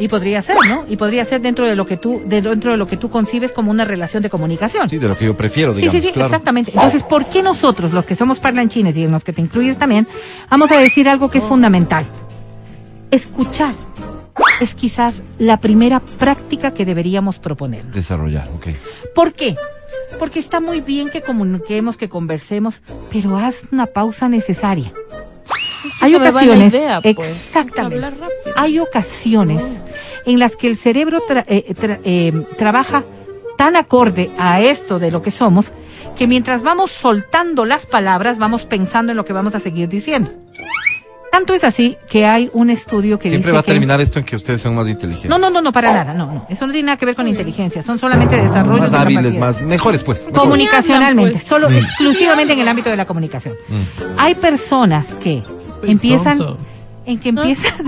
Y 0.00 0.08
podría 0.08 0.40
ser, 0.42 0.56
¿no? 0.66 0.84
Y 0.88 0.96
podría 0.96 1.24
ser 1.24 1.40
dentro 1.42 1.66
de 1.66 1.76
lo 1.76 1.84
que 1.86 1.96
tú, 1.96 2.22
de- 2.24 2.40
dentro 2.42 2.72
de 2.72 2.76
lo 2.78 2.86
que 2.88 2.96
tú 2.96 3.10
concibes 3.10 3.52
como 3.52 3.70
una 3.70 3.84
relación 3.84 4.22
de 4.22 4.30
comunicación. 4.30 4.88
Sí, 4.88 4.98
de 4.98 5.06
lo 5.06 5.16
que 5.16 5.26
yo 5.26 5.36
prefiero, 5.36 5.74
Sí, 5.74 5.82
digamos. 5.82 6.00
sí, 6.00 6.06
sí, 6.08 6.12
claro. 6.12 6.26
exactamente. 6.28 6.72
Entonces, 6.74 7.02
¿por 7.02 7.26
qué 7.26 7.42
nosotros, 7.42 7.92
los 7.92 8.06
que 8.06 8.14
somos 8.16 8.40
parlanchines 8.40 8.96
y 8.96 9.04
en 9.04 9.12
los 9.12 9.22
que 9.24 9.32
te 9.32 9.42
incluyes 9.42 9.76
también, 9.78 10.08
vamos 10.50 10.70
a 10.72 10.78
decir 10.78 11.08
algo 11.08 11.30
que 11.30 11.38
es 11.38 11.44
fundamental? 11.44 12.04
Escuchar 13.10 13.74
es 14.60 14.74
quizás 14.74 15.22
la 15.38 15.58
primera 15.60 16.00
práctica 16.00 16.72
que 16.72 16.84
deberíamos 16.84 17.38
proponer. 17.38 17.84
Desarrollar, 17.86 18.48
ok. 18.56 18.68
¿Por 19.14 19.32
qué? 19.34 19.56
Porque 20.18 20.38
está 20.38 20.60
muy 20.60 20.80
bien 20.80 21.08
que 21.10 21.22
comuniquemos, 21.22 21.96
que 21.96 22.08
conversemos, 22.08 22.82
pero 23.12 23.36
haz 23.36 23.56
una 23.72 23.86
pausa 23.86 24.28
necesaria. 24.28 24.92
Hay 26.00 26.14
ocasiones, 26.14 26.72
idea, 26.72 27.00
pues. 27.00 27.28
exactamente. 27.30 28.06
Hay 28.56 28.78
ocasiones 28.78 29.62
en 30.26 30.38
las 30.38 30.56
que 30.56 30.66
el 30.66 30.76
cerebro 30.76 31.20
tra- 31.28 31.44
eh, 31.48 31.64
tra- 31.74 32.00
eh, 32.04 32.46
trabaja 32.58 33.04
tan 33.56 33.76
acorde 33.76 34.30
a 34.38 34.60
esto 34.60 34.98
de 34.98 35.10
lo 35.10 35.22
que 35.22 35.30
somos 35.30 35.66
que 36.16 36.26
mientras 36.26 36.62
vamos 36.62 36.90
soltando 36.90 37.64
las 37.64 37.86
palabras 37.86 38.38
vamos 38.38 38.64
pensando 38.64 39.12
en 39.12 39.16
lo 39.16 39.24
que 39.24 39.32
vamos 39.32 39.54
a 39.54 39.60
seguir 39.60 39.88
diciendo. 39.88 40.30
Tanto 41.30 41.54
es 41.54 41.62
así 41.62 41.96
que 42.08 42.26
hay 42.26 42.50
un 42.54 42.70
estudio 42.70 43.16
que 43.18 43.28
Siempre 43.28 43.50
dice 43.50 43.54
va 43.54 43.60
a 43.60 43.62
que- 43.62 43.70
terminar 43.70 44.00
esto 44.00 44.18
en 44.18 44.24
que 44.24 44.34
ustedes 44.34 44.60
sean 44.60 44.74
más 44.74 44.88
inteligentes. 44.88 45.30
No, 45.30 45.38
no, 45.38 45.48
no, 45.48 45.62
no, 45.62 45.72
para 45.72 45.92
nada, 45.92 46.12
no, 46.12 46.26
no. 46.26 46.46
Eso 46.50 46.66
no 46.66 46.72
tiene 46.72 46.86
nada 46.86 46.96
que 46.98 47.06
ver 47.06 47.14
con 47.14 47.28
inteligencia, 47.28 47.82
son 47.82 47.98
solamente 48.00 48.36
desarrollos 48.36 48.80
Más 48.80 48.90
de 48.90 48.96
hábiles, 48.98 49.36
más, 49.36 49.60
mejores 49.62 50.02
pues. 50.02 50.20
mejores. 50.26 50.40
comunicacionalmente, 50.42 51.38
solo 51.38 51.70
exclusivamente 51.70 52.52
en 52.54 52.58
el 52.58 52.66
ámbito 52.68 52.90
de 52.90 52.96
la 52.96 53.06
comunicación. 53.06 53.54
Hay 54.18 54.34
personas 54.34 55.06
que 55.14 55.42
empiezan 55.82 56.56
en 57.06 57.18
que 57.18 57.30
empiezan 57.30 57.84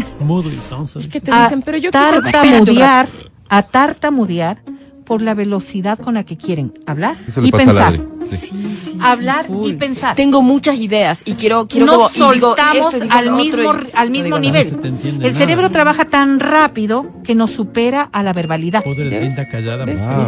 te 1.20 1.32
a 1.32 1.42
dicen, 1.42 1.62
pero 1.62 1.78
yo 1.78 1.90
quise... 1.90 2.02
Espérate 2.02 2.26
un 2.26 2.64
tartamudear, 2.64 3.08
a 3.49 3.62
tartamudear 3.62 4.62
por 5.04 5.23
la 5.23 5.35
velocidad 5.35 5.99
con 5.99 6.14
la 6.14 6.25
que 6.25 6.37
quieren 6.37 6.73
hablar 6.87 7.16
Eso 7.26 7.40
le 7.40 7.49
y 7.49 7.50
pasa 7.52 7.64
pensar. 7.66 7.82
a 7.85 7.88
Adri. 7.88 8.02
Sí. 8.37 8.97
Hablar 9.00 9.47
y 9.64 9.73
pensar. 9.75 10.14
Tengo 10.16 10.42
muchas 10.42 10.80
ideas 10.80 11.23
y 11.25 11.35
quiero, 11.35 11.66
quiero 11.66 11.87
no 11.87 11.92
como, 11.97 12.09
y 12.11 12.35
digo 12.35 12.49
soltamos 12.49 12.76
esto, 12.76 12.97
y 12.99 13.00
digo 13.00 13.14
al 13.14 13.30
mismo, 13.32 13.68
otro, 13.71 13.87
y 13.87 13.90
al 13.97 14.06
no 14.09 14.12
mismo 14.12 14.25
digo 14.25 14.38
nivel. 14.38 14.76
No 14.80 14.87
El 14.87 15.18
nada. 15.21 15.32
cerebro 15.32 15.71
trabaja 15.71 16.04
tan 16.04 16.38
rápido 16.38 17.11
que 17.25 17.35
nos 17.35 17.50
supera 17.50 18.09
a 18.12 18.23
la 18.23 18.32
verbalidad. 18.32 18.85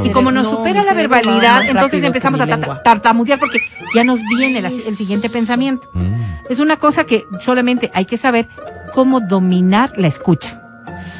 Y 0.04 0.10
como 0.10 0.32
nos 0.32 0.44
no, 0.50 0.56
supera 0.56 0.82
la 0.82 0.92
verbalidad, 0.94 1.64
entonces 1.68 2.02
empezamos 2.02 2.40
a 2.40 2.46
lengua. 2.46 2.82
tartamudear 2.82 3.38
porque 3.38 3.58
ya 3.94 4.02
nos 4.04 4.20
viene 4.36 4.60
la- 4.60 4.68
el 4.68 4.96
siguiente 4.96 5.30
pensamiento. 5.30 5.88
Mm. 5.94 6.14
Es 6.50 6.58
una 6.58 6.76
cosa 6.76 7.04
que 7.04 7.22
solamente 7.40 7.90
hay 7.94 8.04
que 8.06 8.16
saber 8.18 8.48
cómo 8.92 9.20
dominar 9.20 9.92
la 9.96 10.08
escucha. 10.08 10.60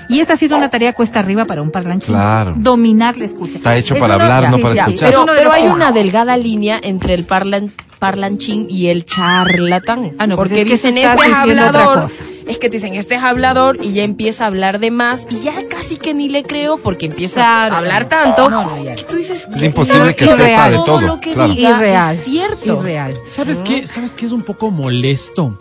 Y 0.08 0.20
esta 0.20 0.34
ha 0.34 0.36
sido 0.36 0.56
una 0.56 0.68
tarea 0.70 0.92
cuesta 0.92 1.18
arriba 1.20 1.44
para 1.44 1.62
un 1.62 1.70
parlanchín. 1.70 2.14
Claro. 2.14 2.54
Dominar 2.56 3.16
la 3.16 3.24
escucha. 3.24 3.56
Está 3.56 3.76
hecho 3.76 3.94
Es 3.94 4.00
para 4.00 4.14
hablar, 4.14 4.50
no 4.50 4.56
sí, 4.56 4.62
para 4.62 4.74
sí, 4.74 4.80
escuchar. 4.80 5.12
es 5.12 5.18
Pero, 5.36 5.52
hay 5.52 5.66
una 5.68 5.92
delgada 5.92 6.36
línea 6.36 6.78
entre 6.82 7.14
el 7.14 7.24
parlan, 7.24 7.70
parlanchín 7.98 8.66
y 8.68 8.88
el 8.88 9.04
charlatán. 9.06 10.12
Ah, 10.18 10.26
no, 10.26 10.36
pues 10.36 10.48
porque 10.48 10.62
es 10.62 10.68
dicen, 10.68 10.98
este 10.98 11.26
es 11.26 11.32
hablador. 11.34 12.10
Es 12.46 12.58
que 12.58 12.68
dicen, 12.68 12.94
este 12.94 13.14
es 13.14 13.22
hablador 13.22 13.78
y 13.82 13.92
ya 13.92 14.02
empieza 14.02 14.44
a 14.44 14.48
hablar 14.48 14.78
de 14.78 14.90
más 14.90 15.26
y 15.30 15.36
ya 15.36 15.52
casi 15.70 15.96
que 15.96 16.12
ni 16.12 16.28
le 16.28 16.42
creo 16.42 16.76
porque 16.76 17.06
empieza 17.06 17.36
Claro. 17.36 17.74
a 17.74 17.78
hablar 17.78 18.04
tanto. 18.10 18.50
No, 18.50 18.62
no, 18.76 18.84
que 18.94 19.02
tú 19.08 19.16
dices, 19.16 19.48
Es 19.54 19.62
imposible 19.62 20.14
que 20.14 20.26
sepa 20.26 20.36
irreal. 20.42 20.70
de 20.72 20.76
todo, 20.84 21.00
lo 21.00 21.20
que 21.20 21.32
claro. 21.32 21.54
diga 21.54 21.70
Irreal. 21.70 22.14
es 22.14 22.24
cierto. 22.24 22.80
Irreal. 22.80 23.14
¿Sabes 23.26 23.58
qué? 23.58 23.86
¿Sabes 23.86 24.10
qué 24.10 24.26
es 24.26 24.32
un 24.32 24.42
poco 24.42 24.70
molesto? 24.70 25.58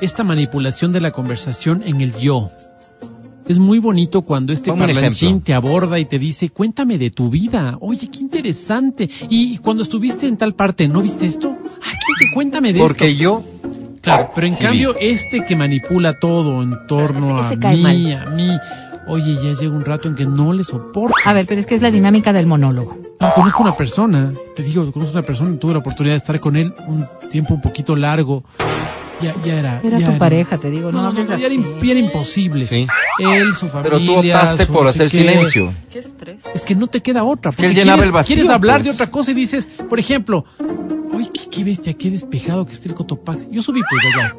Esta 0.00 0.22
manipulación 0.22 0.92
de 0.92 1.00
la 1.00 1.10
conversación 1.10 1.82
en 1.84 2.00
el 2.00 2.14
yo. 2.16 2.50
Es 3.48 3.58
muy 3.58 3.78
bonito 3.80 4.22
cuando 4.22 4.52
este 4.52 4.72
parlanchín 4.72 5.40
te 5.40 5.52
aborda 5.52 5.98
y 5.98 6.04
te 6.04 6.18
dice, 6.18 6.50
cuéntame 6.50 6.96
de 6.98 7.10
tu 7.10 7.28
vida. 7.28 7.76
Oye, 7.80 8.08
qué 8.10 8.20
interesante. 8.20 9.10
Y 9.28 9.58
cuando 9.58 9.82
estuviste 9.82 10.26
en 10.28 10.36
tal 10.36 10.54
parte, 10.54 10.86
¿no 10.88 11.02
viste 11.02 11.26
esto? 11.26 11.56
Ah, 11.64 11.90
¿qué 11.90 12.26
te- 12.26 12.32
cuéntame 12.34 12.72
de 12.72 12.78
Porque 12.78 13.08
esto. 13.10 13.22
yo, 13.22 13.42
Claro, 14.00 14.30
pero 14.34 14.48
en 14.48 14.54
Sí, 14.54 14.62
cambio, 14.64 14.94
este 14.98 15.44
que 15.44 15.54
manipula 15.54 16.18
todo 16.18 16.60
en 16.62 16.74
torno 16.88 17.38
a 17.38 17.54
mí, 17.54 18.12
a 18.12 18.26
mí. 18.26 18.48
Oye, 19.06 19.34
ya 19.36 19.52
llega 19.54 19.72
un 19.76 19.84
rato 19.84 20.08
en 20.08 20.14
que 20.16 20.24
no 20.26 20.52
le 20.52 20.64
soporto. 20.64 21.14
A 21.24 21.32
ver, 21.32 21.44
pero 21.48 21.60
es 21.60 21.66
que 21.66 21.76
es 21.76 21.82
la 21.82 21.90
dinámica 21.92 22.32
del 22.32 22.46
monólogo. 22.46 22.96
No, 23.20 23.32
conozco 23.34 23.62
una 23.62 23.76
persona, 23.76 24.32
te 24.56 24.62
digo, 24.64 24.90
conozco 24.90 25.14
una 25.18 25.22
persona, 25.26 25.56
tuve 25.58 25.72
la 25.74 25.78
oportunidad 25.80 26.14
de 26.14 26.18
estar 26.18 26.40
con 26.40 26.56
él 26.56 26.74
un 26.88 27.06
tiempo 27.30 27.54
un 27.54 27.60
poquito 27.60 27.94
largo. 27.94 28.42
Ya, 29.22 29.34
ya 29.44 29.58
era. 29.58 29.80
Era 29.84 29.98
ya 29.98 30.12
tu 30.12 30.18
pareja, 30.18 30.58
te 30.58 30.70
digo, 30.70 30.90
no 30.90 31.02
No, 31.02 31.12
no, 31.12 31.12
no, 31.12 31.18
ya 31.38 31.46
era, 31.46 31.54
ya 31.54 31.90
era 31.90 32.00
imposible. 32.00 32.64
Sí. 32.66 32.86
Él, 33.18 33.54
su 33.54 33.68
familia. 33.68 33.82
pero 33.98 33.98
tú 34.04 34.16
optaste 34.18 34.66
por 34.66 34.86
hacer 34.88 35.04
qué. 35.10 35.18
silencio. 35.18 35.72
Qué 35.90 35.98
estrés. 36.00 36.42
Es 36.54 36.62
que 36.62 36.74
no 36.74 36.86
te 36.88 37.00
queda 37.00 37.24
otra. 37.24 37.50
que 37.52 37.62
él 37.62 37.68
porque 37.68 37.74
llenaba 37.80 37.98
quieres- 37.98 38.06
el 38.06 38.12
vacío, 38.12 38.34
Quieres 38.36 38.50
hablar 38.50 38.76
pues. 38.78 38.84
de 38.86 38.90
otra 38.92 39.10
cosa 39.10 39.30
y 39.30 39.34
dices, 39.34 39.68
por 39.88 39.98
ejemplo, 39.98 40.44
¡ay, 41.16 41.30
qué, 41.32 41.48
qué 41.50 41.64
bestia, 41.64 41.92
qué 41.94 42.10
despejado 42.10 42.66
que 42.66 42.72
esté 42.72 42.88
el 42.88 42.94
Cotopaxi! 42.94 43.48
Yo 43.50 43.62
subí 43.62 43.80
pues 43.88 44.02
allá. 44.14 44.34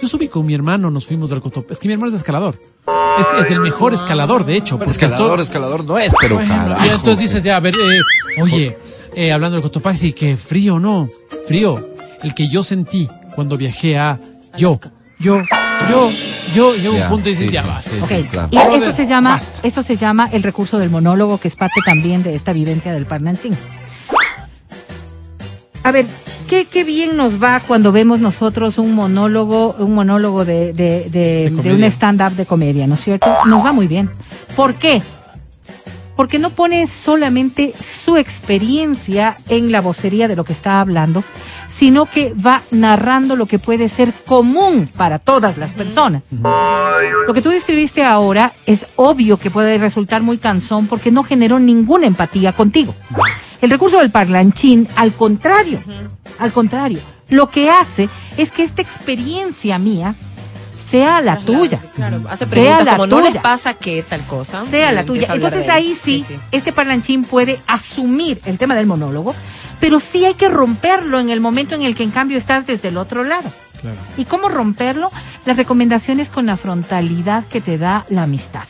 Yo 0.00 0.08
subí 0.08 0.28
con 0.28 0.46
mi 0.46 0.54
hermano, 0.54 0.90
nos 0.90 1.04
fuimos 1.06 1.28
del 1.30 1.40
Cotopaxi. 1.40 1.72
Es 1.74 1.78
que 1.78 1.88
mi 1.88 1.92
hermano 1.94 2.10
es 2.12 2.16
escalador. 2.18 2.58
Es, 3.18 3.26
es 3.44 3.50
el 3.50 3.60
mejor 3.60 3.92
escalador, 3.92 4.46
de 4.46 4.56
hecho. 4.56 4.78
Porque 4.78 4.92
escalador, 4.92 5.40
esto- 5.40 5.42
escalador 5.42 5.84
no 5.84 5.98
es, 5.98 6.12
pero 6.20 6.36
Bueno, 6.36 6.54
carajo. 6.54 6.84
ya 6.86 6.92
entonces 6.94 7.18
dices, 7.18 7.42
ya, 7.44 7.56
a 7.56 7.60
ver, 7.60 7.74
eh, 7.74 8.40
oye, 8.40 8.78
eh, 9.14 9.30
hablando 9.32 9.56
del 9.56 9.62
Cotopaxi, 9.62 10.12
que 10.14 10.36
frío, 10.38 10.78
¿no? 10.78 11.08
Frío. 11.46 11.90
El 12.22 12.34
que 12.34 12.48
yo 12.48 12.62
sentí 12.62 13.08
cuando 13.40 13.56
viajé 13.56 13.96
a 13.98 14.18
yo, 14.58 14.78
yo, 15.18 15.40
yo, 15.88 16.10
yo, 16.52 16.74
llega 16.74 17.04
un 17.04 17.08
punto 17.08 17.30
y 17.30 17.32
dices, 17.34 17.50
ya 17.50 17.62
basta. 17.62 17.90
sí, 17.90 17.96
Ok, 18.02 18.08
sí, 18.08 18.22
claro. 18.30 18.48
y 18.52 18.74
eso 18.76 18.92
se 18.92 19.06
llama, 19.06 19.30
basta. 19.30 19.66
eso 19.66 19.82
se 19.82 19.96
llama 19.96 20.28
el 20.30 20.42
recurso 20.42 20.78
del 20.78 20.90
monólogo, 20.90 21.38
que 21.38 21.48
es 21.48 21.56
parte 21.56 21.80
también 21.86 22.22
de 22.22 22.34
esta 22.34 22.52
vivencia 22.52 22.92
del 22.92 23.06
parlanchín. 23.06 23.56
A 25.82 25.90
ver, 25.90 26.04
¿qué, 26.50 26.66
qué 26.66 26.84
bien 26.84 27.16
nos 27.16 27.42
va 27.42 27.60
cuando 27.60 27.92
vemos 27.92 28.20
nosotros 28.20 28.76
un 28.76 28.94
monólogo, 28.94 29.74
un 29.78 29.94
monólogo 29.94 30.44
de, 30.44 30.74
de, 30.74 31.08
de- 31.08 31.72
un 31.74 31.82
stand-up 31.84 32.32
de 32.36 32.44
comedia, 32.44 32.86
¿no 32.86 32.96
es 32.96 33.00
cierto? 33.00 33.26
Nos 33.46 33.64
va 33.64 33.72
muy 33.72 33.86
bien. 33.88 34.10
¿Por 34.54 34.74
qué? 34.74 35.00
Porque 36.20 36.38
no 36.38 36.50
pone 36.50 36.86
solamente 36.86 37.72
su 37.72 38.18
experiencia 38.18 39.38
en 39.48 39.72
la 39.72 39.80
vocería 39.80 40.28
de 40.28 40.36
lo 40.36 40.44
que 40.44 40.52
está 40.52 40.78
hablando, 40.78 41.24
sino 41.74 42.04
que 42.04 42.34
va 42.34 42.60
narrando 42.70 43.36
lo 43.36 43.46
que 43.46 43.58
puede 43.58 43.88
ser 43.88 44.12
común 44.26 44.86
para 44.94 45.18
todas 45.18 45.56
las 45.56 45.72
personas. 45.72 46.22
Lo 47.26 47.32
que 47.32 47.40
tú 47.40 47.48
describiste 47.48 48.04
ahora 48.04 48.52
es 48.66 48.84
obvio 48.96 49.38
que 49.38 49.50
puede 49.50 49.78
resultar 49.78 50.20
muy 50.20 50.36
cansón 50.36 50.88
porque 50.88 51.10
no 51.10 51.22
generó 51.22 51.58
ninguna 51.58 52.06
empatía 52.06 52.52
contigo. 52.52 52.94
El 53.62 53.70
recurso 53.70 53.96
del 53.96 54.10
parlanchín, 54.10 54.88
al 54.96 55.14
contrario, 55.14 55.80
al 56.38 56.52
contrario, 56.52 57.00
lo 57.30 57.48
que 57.48 57.70
hace 57.70 58.10
es 58.36 58.50
que 58.50 58.62
esta 58.62 58.82
experiencia 58.82 59.78
mía 59.78 60.14
sea 60.90 61.20
la 61.20 61.38
tuya. 61.38 61.80
Claro, 61.94 62.22
hace 62.28 62.46
Sea 62.46 62.50
preguntas 62.50 62.84
la 62.86 62.92
como 62.92 63.06
no 63.06 63.20
les 63.20 63.30
tuya. 63.30 63.42
pasa 63.42 63.74
que 63.74 64.02
tal 64.02 64.22
cosa. 64.26 64.64
sea 64.66 64.92
la 64.92 65.00
empieza 65.00 65.32
tuya. 65.32 65.34
Entonces 65.34 65.68
ahí 65.68 65.96
sí, 66.00 66.24
sí. 66.26 66.36
este 66.50 66.72
parlanchín 66.72 67.24
puede 67.24 67.60
asumir 67.66 68.40
el 68.44 68.58
tema 68.58 68.74
del 68.74 68.86
monólogo, 68.86 69.34
pero 69.78 70.00
sí 70.00 70.24
hay 70.24 70.34
que 70.34 70.48
romperlo 70.48 71.20
en 71.20 71.30
el 71.30 71.40
momento 71.40 71.74
en 71.74 71.82
el 71.82 71.94
que 71.94 72.02
en 72.02 72.10
cambio 72.10 72.36
estás 72.36 72.66
desde 72.66 72.88
el 72.88 72.96
otro 72.96 73.24
lado. 73.24 73.50
Claro. 73.80 73.96
¿Y 74.18 74.24
cómo 74.26 74.48
romperlo? 74.48 75.10
Las 75.46 75.56
recomendaciones 75.56 76.28
con 76.28 76.44
la 76.46 76.56
frontalidad 76.58 77.44
que 77.46 77.60
te 77.60 77.78
da 77.78 78.04
la 78.10 78.24
amistad. 78.24 78.64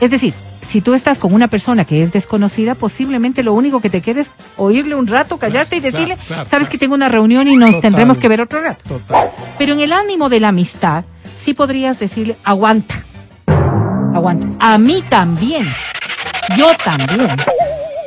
Es 0.00 0.10
decir, 0.10 0.34
si 0.72 0.80
tú 0.80 0.94
estás 0.94 1.18
con 1.18 1.34
una 1.34 1.48
persona 1.48 1.84
que 1.84 2.02
es 2.02 2.12
desconocida, 2.12 2.74
posiblemente 2.74 3.42
lo 3.42 3.52
único 3.52 3.82
que 3.82 3.90
te 3.90 4.00
quede 4.00 4.22
es 4.22 4.30
oírle 4.56 4.94
un 4.94 5.06
rato, 5.06 5.36
callarte 5.36 5.76
y 5.76 5.80
decirle, 5.80 6.16
claro, 6.26 6.48
sabes 6.48 6.70
que 6.70 6.78
tengo 6.78 6.94
una 6.94 7.10
reunión 7.10 7.46
y 7.46 7.56
nos 7.56 7.72
Total. 7.72 7.82
tendremos 7.82 8.16
que 8.16 8.26
ver 8.26 8.40
otro 8.40 8.62
rato. 8.62 8.82
Total. 8.88 9.30
Pero 9.58 9.74
en 9.74 9.80
el 9.80 9.92
ánimo 9.92 10.30
de 10.30 10.40
la 10.40 10.48
amistad, 10.48 11.04
sí 11.38 11.52
podrías 11.52 11.98
decirle, 11.98 12.38
aguanta, 12.42 12.94
aguanta. 14.14 14.46
A 14.60 14.78
mí 14.78 15.04
también, 15.10 15.68
yo 16.56 16.70
también. 16.82 17.36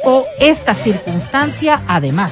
O 0.04 0.26
esta 0.40 0.74
circunstancia 0.74 1.84
además. 1.88 2.32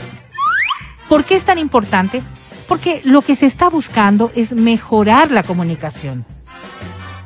¿Por 1.10 1.26
qué 1.26 1.36
es 1.36 1.44
tan 1.44 1.60
importante? 1.60 2.24
Porque 2.68 3.02
lo 3.04 3.22
que 3.22 3.36
se 3.36 3.46
está 3.46 3.70
buscando 3.70 4.32
es 4.34 4.52
mejorar 4.52 5.30
la 5.30 5.44
comunicación. 5.44 6.26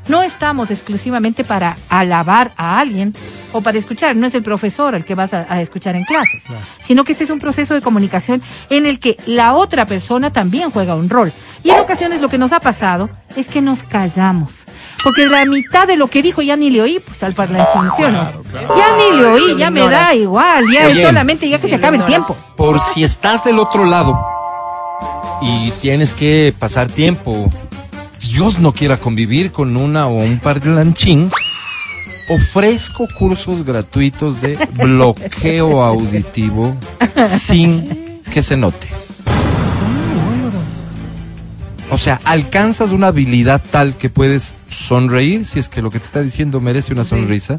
No 0.08 0.24
estamos 0.24 0.72
exclusivamente 0.72 1.44
para 1.44 1.78
alabar 1.90 2.54
a 2.58 2.80
alguien 2.80 3.14
o 3.54 3.62
para 3.62 3.78
escuchar, 3.78 4.16
no 4.16 4.28
es 4.28 4.36
el 4.36 4.44
profesor 4.44 4.96
el 4.96 5.06
que 5.06 5.16
vas 5.16 5.34
a, 5.34 5.46
a 5.50 5.62
escuchar 5.62 5.96
en 5.96 6.04
clases, 6.04 6.44
sino 6.82 7.04
que 7.04 7.14
este 7.14 7.24
es 7.24 7.30
un 7.30 7.40
proceso 7.40 7.74
de 7.74 7.82
comunicación 7.82 8.42
en 8.70 8.86
el 8.86 9.00
que 9.00 9.18
la 9.26 9.54
otra 9.54 9.86
persona 9.86 10.32
también 10.32 10.72
juega 10.72 10.96
un 10.96 11.10
rol. 11.10 11.32
Y 11.64 11.72
en 11.72 11.80
ocasiones 11.80 12.22
lo 12.22 12.30
que 12.30 12.38
nos 12.38 12.54
ha 12.54 12.60
pasado 12.60 13.10
es 13.36 13.48
que 13.48 13.62
nos 13.62 13.84
callamos. 13.84 14.66
Porque 15.04 15.28
la 15.28 15.46
mitad 15.46 15.88
de 15.88 15.98
lo 15.98 16.08
que 16.08 16.22
dijo 16.22 16.42
ya 16.42 16.56
ni 16.56 16.70
le 16.70 16.82
oí, 16.82 17.00
pues 17.00 17.22
al 17.24 17.34
parlanchín, 17.34 17.90
¿sí 17.96 18.04
o 18.04 18.10
no? 18.12 18.24
Ya 18.54 18.96
ni 18.98 19.18
le 19.18 19.26
oí, 19.26 19.58
ya 19.58 19.70
me 19.70 19.82
da 19.90 20.14
igual, 20.14 20.66
ya 20.72 20.88
es 20.88 21.02
solamente 21.02 21.50
ya 21.50 21.60
que 21.60 21.68
se 21.68 21.76
acabe 21.76 21.98
el 21.98 22.06
tiempo. 22.06 22.36
Por 22.56 22.80
si 22.80 23.04
estás 23.04 23.44
del 23.44 23.60
otro 23.60 23.86
lado 23.86 24.20
y 25.42 25.72
tienes 25.82 26.14
que 26.14 26.54
pasar 26.58 26.88
tiempo, 26.88 27.52
Dios 28.38 28.60
no 28.60 28.72
quiera 28.72 28.98
convivir 28.98 29.52
con 29.52 29.76
una 29.76 30.06
o 30.06 30.18
un 30.18 30.38
parlanchín, 30.38 31.32
ofrezco 32.30 33.08
cursos 33.18 33.66
gratuitos 33.66 34.42
de 34.42 34.56
bloqueo 34.74 35.84
auditivo 35.84 36.78
sin 37.36 38.22
que 38.30 38.44
se 38.44 38.56
note. 38.56 38.88
O 41.90 41.98
sea, 41.98 42.20
alcanzas 42.26 42.92
una 42.92 43.08
habilidad 43.08 43.60
tal 43.72 43.96
que 43.96 44.12
puedes 44.12 44.54
sonreír 44.70 45.44
si 45.44 45.58
es 45.58 45.68
que 45.68 45.82
lo 45.82 45.90
que 45.90 45.98
te 45.98 46.06
está 46.06 46.22
diciendo 46.22 46.62
merece 46.62 46.94
una 46.94 47.06
sonrisa, 47.06 47.58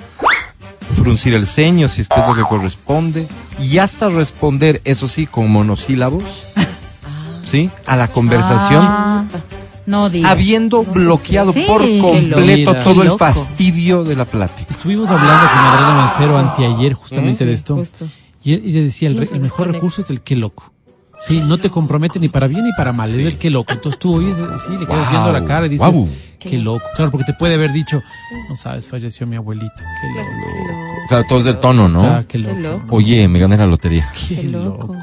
fruncir 1.03 1.35
el 1.35 1.49
ceño 1.49 1.89
si 1.89 2.03
es 2.03 2.09
que 2.09 2.21
es 2.21 2.27
lo 2.29 2.37
que 2.37 2.43
corresponde, 2.43 3.27
y 3.61 3.79
hasta 3.79 4.11
responder, 4.11 4.81
eso 4.85 5.09
sí, 5.09 5.27
con 5.27 5.51
monosílabos, 5.51 6.45
¿sí? 7.43 7.69
A 7.85 7.97
la 7.97 8.07
conversación, 8.07 8.81
Ah, 8.81 9.25
no 9.89 10.11
habiendo 10.25 10.85
bloqueado 10.85 11.53
Sí, 11.53 11.65
por 11.67 11.81
completo 12.01 12.73
loco. 12.75 12.85
todo 12.85 13.03
el 13.03 13.11
fastidio 13.19 14.05
de 14.05 14.15
la 14.15 14.25
plática. 14.27 14.71
Estuvimos 14.71 15.09
hablando 15.11 15.49
con 15.49 15.59
Adriana 15.59 15.95
Mancero 15.95 16.37
anteayer 16.39 16.93
justamente 16.93 17.45
de 17.47 17.53
esto. 17.55 17.77
justo. 17.77 18.07
Y 18.45 18.53
él, 18.55 18.63
y 18.65 18.71
ella 18.71 18.83
decía, 18.83 19.09
el, 19.09 19.17
re- 19.17 19.29
el 19.33 19.41
mejor 19.41 19.73
recurso 19.73 20.01
es 20.01 20.11
el 20.11 20.21
qué 20.21 20.37
loco. 20.37 20.73
Sí, 21.21 21.41
no 21.45 21.59
te 21.59 21.69
compromete 21.69 22.21
ni 22.21 22.29
para 22.29 22.47
bien 22.47 22.65
ni 22.65 22.71
para 22.77 22.93
mal, 22.93 23.11
es 23.11 23.27
el 23.27 23.39
qué 23.39 23.51
loco. 23.51 23.73
Entonces 23.73 23.99
tú 23.99 24.15
oyes, 24.15 24.37
sí, 24.37 24.71
le 24.79 24.87
quedas 24.87 25.01
Wow, 25.01 25.11
viendo 25.11 25.33
la 25.33 25.45
cara 25.45 25.67
y 25.67 25.71
dices, 25.71 25.93
wow. 25.93 26.09
qué 26.39 26.59
loco. 26.59 26.85
Claro, 26.95 27.11
porque 27.11 27.25
te 27.25 27.35
puede 27.35 27.55
haber 27.55 27.73
dicho, 27.73 28.01
no 28.49 28.55
sabes, 28.55 28.87
falleció 28.87 29.27
mi 29.27 29.35
abuelita. 29.35 29.75
Qué 29.77 30.21
loco. 30.21 30.31
Claro, 31.09 31.25
todo 31.29 31.39
es 31.41 31.45
del 31.47 31.59
tono, 31.59 31.89
¿no? 31.89 32.05
Ah, 32.05 32.25
qué 32.29 32.39
loco. 32.39 32.55
Qué 32.55 32.61
loco. 32.61 32.97
Oye, 32.97 33.27
me 33.27 33.41
gané 33.41 33.57
la 33.57 33.67
lotería. 33.67 34.09
Qué, 34.29 34.37
Qué 34.37 34.43
loco. 34.45 34.87
loco. 34.95 34.97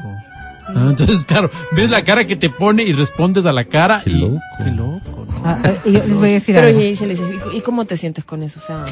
Ah, 0.68 0.86
entonces, 0.90 1.22
claro, 1.24 1.48
ves 1.72 1.90
la 1.90 2.02
cara 2.02 2.24
que 2.26 2.34
te 2.36 2.50
pone 2.50 2.82
y 2.82 2.92
respondes 2.92 3.46
a 3.46 3.52
la 3.52 3.64
cara 3.64 4.00
Qué 4.02 4.10
y 4.10 4.14
loco. 4.14 4.40
qué 4.58 4.70
loco, 4.72 5.26
¿no? 5.28 5.42
Ah, 5.44 5.58
eh, 5.64 5.78
yo 5.84 5.92
les 5.92 6.14
voy 6.14 6.28
a 6.28 6.32
decir 6.32 6.54
Pero 6.56 6.66
algo. 6.68 6.80
y 6.80 6.94
se 6.96 7.06
le 7.06 7.14
dice, 7.14 7.24
"¿Y- 7.52 7.58
¿y 7.58 7.60
cómo 7.60 7.84
te 7.84 7.96
sientes 7.96 8.24
con 8.24 8.42
eso? 8.42 8.58
O 8.58 8.62
sea, 8.62 8.84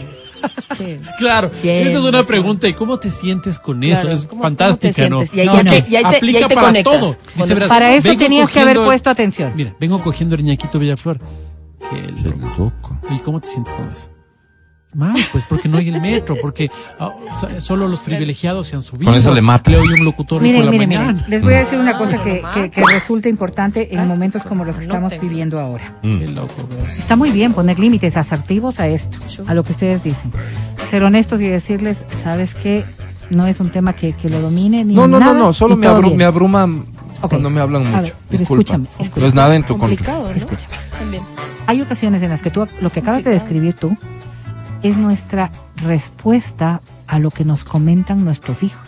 ¿qué? 0.78 1.00
Claro, 1.18 1.50
Bien, 1.62 1.88
esa 1.88 1.98
es 1.98 2.04
una 2.04 2.22
pregunta. 2.22 2.68
¿Y 2.68 2.74
cómo 2.74 2.98
te 2.98 3.10
sientes 3.10 3.58
con 3.58 3.82
eso? 3.82 4.02
Claro, 4.02 4.12
es 4.12 4.20
¿cómo- 4.20 4.30
cómo 4.30 4.42
fantástica, 4.42 4.94
te 5.04 5.10
¿no? 5.10 5.22
Y 5.22 5.40
ahí 5.40 5.48
te- 5.64 5.84
y 5.90 5.96
ahí 5.96 6.04
te- 6.04 6.12
y 6.12 6.16
aplica 6.16 6.38
ahí 6.38 6.44
te 6.46 6.54
para 6.54 6.66
conectas. 6.68 7.00
todo. 7.00 7.16
Verás, 7.48 7.68
Para 7.68 7.94
eso 7.94 8.16
tenías 8.16 8.50
que 8.50 8.60
haber 8.60 8.76
puesto 8.76 9.10
atención. 9.10 9.52
Mira, 9.56 9.74
vengo 9.80 10.00
cogiendo 10.00 10.36
el 10.36 10.44
ñaquito 10.44 10.78
Villaflor. 10.78 11.18
Qué 11.90 12.12
loco. 12.22 12.72
¿Y 13.10 13.18
cómo 13.18 13.40
te 13.40 13.48
sientes 13.48 13.72
con 13.74 13.90
eso? 13.90 14.08
Mal, 14.94 15.16
pues 15.32 15.44
porque 15.48 15.68
no 15.68 15.78
hay 15.78 15.88
el 15.88 16.00
metro, 16.00 16.36
porque 16.40 16.70
ah, 17.00 17.06
o 17.08 17.40
sea, 17.40 17.60
solo 17.60 17.88
los 17.88 18.00
privilegiados 18.00 18.68
se 18.68 18.76
han 18.76 18.82
subido. 18.82 19.10
Con 19.10 19.18
eso 19.18 19.34
le 19.34 19.42
matas. 19.42 19.72
Le 19.74 19.80
oí 19.80 19.88
un 19.88 20.04
locutor 20.04 20.40
Miren, 20.40 20.58
por 20.62 20.66
la 20.66 20.70
miren, 20.70 20.88
mañana. 20.88 21.12
miren, 21.12 21.30
les 21.30 21.42
voy 21.42 21.54
a 21.54 21.58
decir 21.58 21.78
una 21.78 21.98
cosa 21.98 22.20
Ah, 22.44 22.68
que, 22.70 22.84
resulta 22.86 23.28
importante 23.28 23.94
en 23.94 24.06
momentos 24.06 24.44
como 24.44 24.64
los 24.64 24.76
que 24.78 24.84
estamos 24.84 25.18
viviendo 25.20 25.58
ahora. 25.58 25.94
Qué 26.02 26.28
loco, 26.28 26.54
bro. 26.70 26.78
Está 26.96 27.16
muy 27.16 27.30
bien 27.32 27.52
poner 27.54 27.78
límites 27.78 28.16
asertivos 28.16 28.78
a 28.80 28.86
esto, 28.86 29.18
a 29.46 29.54
lo 29.54 29.64
que 29.64 29.72
ustedes 29.72 30.02
dicen. 30.04 30.30
Ser 30.90 31.02
honestos 31.02 31.40
y 31.40 31.48
decirles, 31.48 31.98
¿sabes 32.22 32.54
qué? 32.54 32.84
No 33.30 33.46
es 33.46 33.58
un 33.58 33.70
tema 33.70 33.94
que, 33.94 34.12
que 34.12 34.28
lo 34.28 34.40
domine 34.40 34.84
ni 34.84 34.94
No, 34.94 35.08
no, 35.08 35.18
nada, 35.18 35.32
no, 35.32 35.38
no, 35.46 35.52
solo 35.52 35.76
me, 35.76 35.88
abru- 35.88 36.02
bien. 36.04 36.16
me 36.18 36.24
abruma 36.24 36.68
cuando 37.20 37.48
me 37.50 37.60
hablan 37.60 37.86
mucho. 37.86 38.02
ver, 38.02 38.14
pero 38.28 38.38
Disculpa. 38.38 38.62
escúchame, 38.62 38.84
No 38.98 39.04
escúchame. 39.04 39.26
es 39.28 39.34
nada 39.34 39.56
en 39.56 39.62
tu 39.62 39.78
contra. 39.78 39.88
Complicado, 39.88 40.30
¿no? 40.30 40.36
Escúchame. 40.36 40.74
También. 40.98 41.22
Hay 41.66 41.80
ocasiones 41.80 42.20
en 42.22 42.28
las 42.28 42.42
que 42.42 42.50
tú, 42.50 42.68
lo 42.80 42.90
que 42.90 43.00
acabas 43.00 43.24
de 43.24 43.30
describir 43.30 43.72
tú, 43.72 43.96
es 44.84 44.98
nuestra 44.98 45.50
respuesta 45.76 46.82
a 47.06 47.18
lo 47.18 47.30
que 47.30 47.44
nos 47.44 47.64
comentan 47.64 48.22
nuestros 48.22 48.62
hijos. 48.62 48.86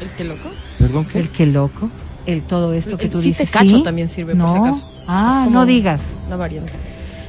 El 0.00 0.08
que 0.10 0.24
loco. 0.24 0.50
¿Perdón 0.78 1.04
qué? 1.04 1.18
El 1.20 1.28
que 1.28 1.46
loco, 1.46 1.90
el 2.26 2.42
todo 2.42 2.72
esto 2.72 2.96
que 2.96 3.08
tú 3.08 3.20
sí 3.20 3.28
dices. 3.28 3.46
te 3.46 3.52
cacho 3.52 3.76
¿sí? 3.76 3.82
también 3.82 4.08
sirve, 4.08 4.34
no. 4.34 4.46
por 4.46 4.52
si 4.52 4.58
acaso. 4.58 4.90
Ah, 5.06 5.46
no 5.50 5.66
digas. 5.66 6.00
Una 6.26 6.36
variante. 6.36 6.72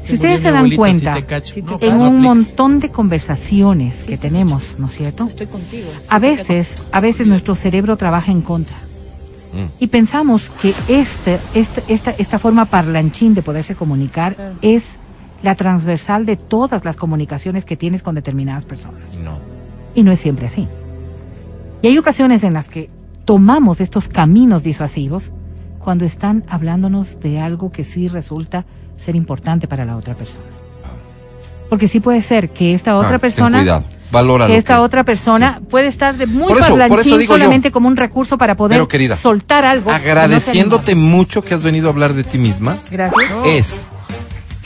Si 0.01 0.13
ustedes 0.13 0.41
se 0.41 0.48
dan 0.48 0.58
abuelita, 0.58 0.77
cuenta, 0.77 1.25
cacho. 1.25 1.56
No, 1.63 1.77
en 1.82 1.98
no 1.98 2.10
un 2.10 2.22
montón 2.22 2.79
de 2.79 2.89
conversaciones 2.89 4.06
que 4.06 4.18
tenemos, 4.18 4.79
¿no 4.79 4.86
es 4.86 4.94
cierto? 4.94 5.27
Estoy 5.27 5.48
contigo. 5.48 5.89
A 6.08 6.18
veces, 6.18 6.82
a 6.94 7.01
veces 7.01 7.27
nuestro 7.27 7.56
cerebro 7.56 7.98
trabaja 7.98 8.32
en 8.32 8.41
contra. 8.41 8.77
Mm. 9.51 9.65
Y 9.79 9.88
pensamos 9.88 10.50
que 10.50 10.74
este, 10.88 11.39
este, 11.53 11.84
esta, 11.89 12.12
esta 12.12 12.39
forma 12.39 12.65
parlanchín 12.65 13.34
de 13.34 13.41
poderse 13.41 13.75
comunicar 13.75 14.56
es 14.62 14.84
la 15.41 15.55
transversal 15.55 16.25
de 16.25 16.36
todas 16.36 16.86
las 16.86 16.96
comunicaciones 16.96 17.65
que 17.65 17.77
tienes 17.77 18.01
con 18.03 18.15
determinadas 18.15 18.65
personas. 18.65 19.15
No. 19.24 19.38
Y 19.96 20.03
no 20.03 20.12
es 20.12 20.19
siempre 20.19 20.48
así. 20.48 20.67
Y 21.81 21.88
hay 21.88 21.98
ocasiones 21.98 22.43
en 22.43 22.53
las 22.53 22.67
que 22.67 22.89
tomamos 23.25 23.79
estos 23.79 24.08
caminos 24.08 24.63
disuasivos 24.63 25.31
cuando 25.79 26.03
están 26.05 26.43
hablándonos 26.50 27.19
de 27.22 27.39
algo 27.39 27.72
que 27.72 27.84
sí 27.84 28.08
resulta 28.08 28.65
ser 28.98 29.15
importante 29.15 29.67
para 29.67 29.86
la 29.86 29.96
otra 29.96 30.13
persona. 30.15 30.46
Porque 31.69 31.88
sí 31.88 32.00
puede 32.00 32.22
ser 32.22 32.50
que 32.50 32.74
esta 32.74 32.96
otra 32.98 33.15
Ah, 33.17 33.19
persona 33.19 33.60
cuidado. 33.60 33.84
Valora 34.12 34.48
que 34.48 34.58
esta 34.58 34.81
otra 34.81 35.03
persona 35.03 35.62
puede 35.69 35.86
estar 35.86 36.15
de 36.15 36.25
muy 36.25 36.48
Por 36.48 36.58
eso- 36.58 36.75
por 36.88 37.00
eso 37.00 37.15
digo 37.17 37.34
yo. 37.36 37.43
solamente 37.43 37.69
como 37.69 37.88
un 37.88 37.96
recurso 37.96 38.39
para 38.39 38.55
poder 38.55 38.77
Pero, 38.77 38.88
querida, 38.88 39.15
soltar 39.15 39.65
algo. 39.65 39.86
que 39.86 39.91
no 39.91 39.96
Agradeciéndote 39.96 40.93
anima. 40.93 41.08
mucho 41.10 41.43
que 41.43 41.53
has 41.53 41.63
venido 41.63 41.88
a 41.88 41.91
hablar 41.91 42.13
de 42.15 42.24
ti 42.24 42.39
misma, 42.39 42.77
Gracias. 42.89 43.22
es. 43.46 43.86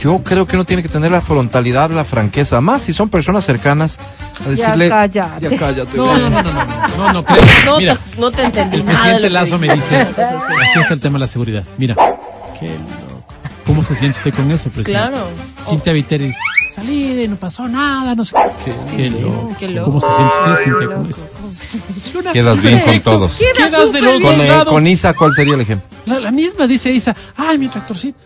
Yo 0.04 0.22
creo 0.22 0.46
que 0.46 0.58
no 0.58 0.66
tiene 0.66 0.84
que 0.84 0.90
tener 0.90 1.12
la 1.12 1.22
frontalidad, 1.22 1.90
la 1.92 2.04
franqueza, 2.04 2.60
más 2.60 2.82
si 2.82 2.92
son 2.92 3.08
personas 3.10 3.46
cercanas, 3.46 3.98
a 4.46 4.50
decirle. 4.50 4.90
cállate. 4.90 5.50
Ya 5.50 5.58
cállate. 5.58 5.96
No, 5.96 6.18
no, 6.18 6.30
no, 6.30 6.42
no, 6.44 6.54
no, 6.54 6.66
no, 6.66 6.98
no, 6.98 7.14
no, 7.14 7.24
creo. 7.24 7.42
No, 7.66 7.78
Mira, 7.78 7.96
te, 7.96 8.20
no 8.20 8.30
te 8.32 8.44
entendí 8.44 8.78
el 8.78 8.86
nada 8.86 8.98
de 8.98 9.04
presidente 9.04 9.22
que 9.24 9.30
Lazo 9.30 9.58
me 9.60 9.74
dice, 9.74 9.96
así 10.02 10.80
está 10.82 10.94
el 10.94 11.00
tema 11.00 11.14
de 11.16 11.20
la 11.22 11.28
seguridad. 11.28 11.64
Mira, 11.78 11.96
qué 12.60 12.68
loco. 12.68 13.24
¿Cómo 13.66 13.82
se 13.82 13.96
siente 13.96 14.18
usted 14.18 14.34
con 14.34 14.52
eso, 14.52 14.70
presidente? 14.70 14.92
Claro. 14.92 15.30
Cintia 15.70 15.94
Viteri 15.94 16.26
dice, 16.26 16.40
salí 16.76 17.14
de 17.16 17.28
no 17.30 17.38
pasó 17.38 17.70
nada, 17.70 18.14
no 18.14 18.26
sé 18.26 18.36
qué. 18.66 18.76
Qué 18.98 19.10
loco. 19.10 19.56
Qué 19.58 19.70
loco. 19.70 19.86
¿Cómo 19.86 20.00
se 20.02 20.08
siente 20.08 20.34
usted, 20.36 20.64
Cintia, 20.66 20.88
con 20.88 20.98
loco. 20.98 21.10
eso? 21.10 22.32
Quedas 22.34 22.62
bien 22.62 22.80
con 22.82 23.00
todos. 23.00 23.38
Queda 23.38 23.54
Quedas 23.54 23.94
de 23.94 24.02
los 24.02 24.16
súper 24.18 24.22
Con, 24.22 24.38
dos 24.38 24.46
eh, 24.46 24.48
lados. 24.50 24.74
con 24.74 24.86
Isa, 24.86 25.14
¿cuál 25.14 25.32
sería 25.32 25.54
el 25.54 25.62
ejemplo? 25.62 25.88
La, 26.06 26.20
la 26.20 26.32
misma 26.32 26.68
dice 26.68 26.92
Isa, 26.92 27.16
ay, 27.38 27.58
mi 27.58 27.70
tractorcito. 27.70 28.18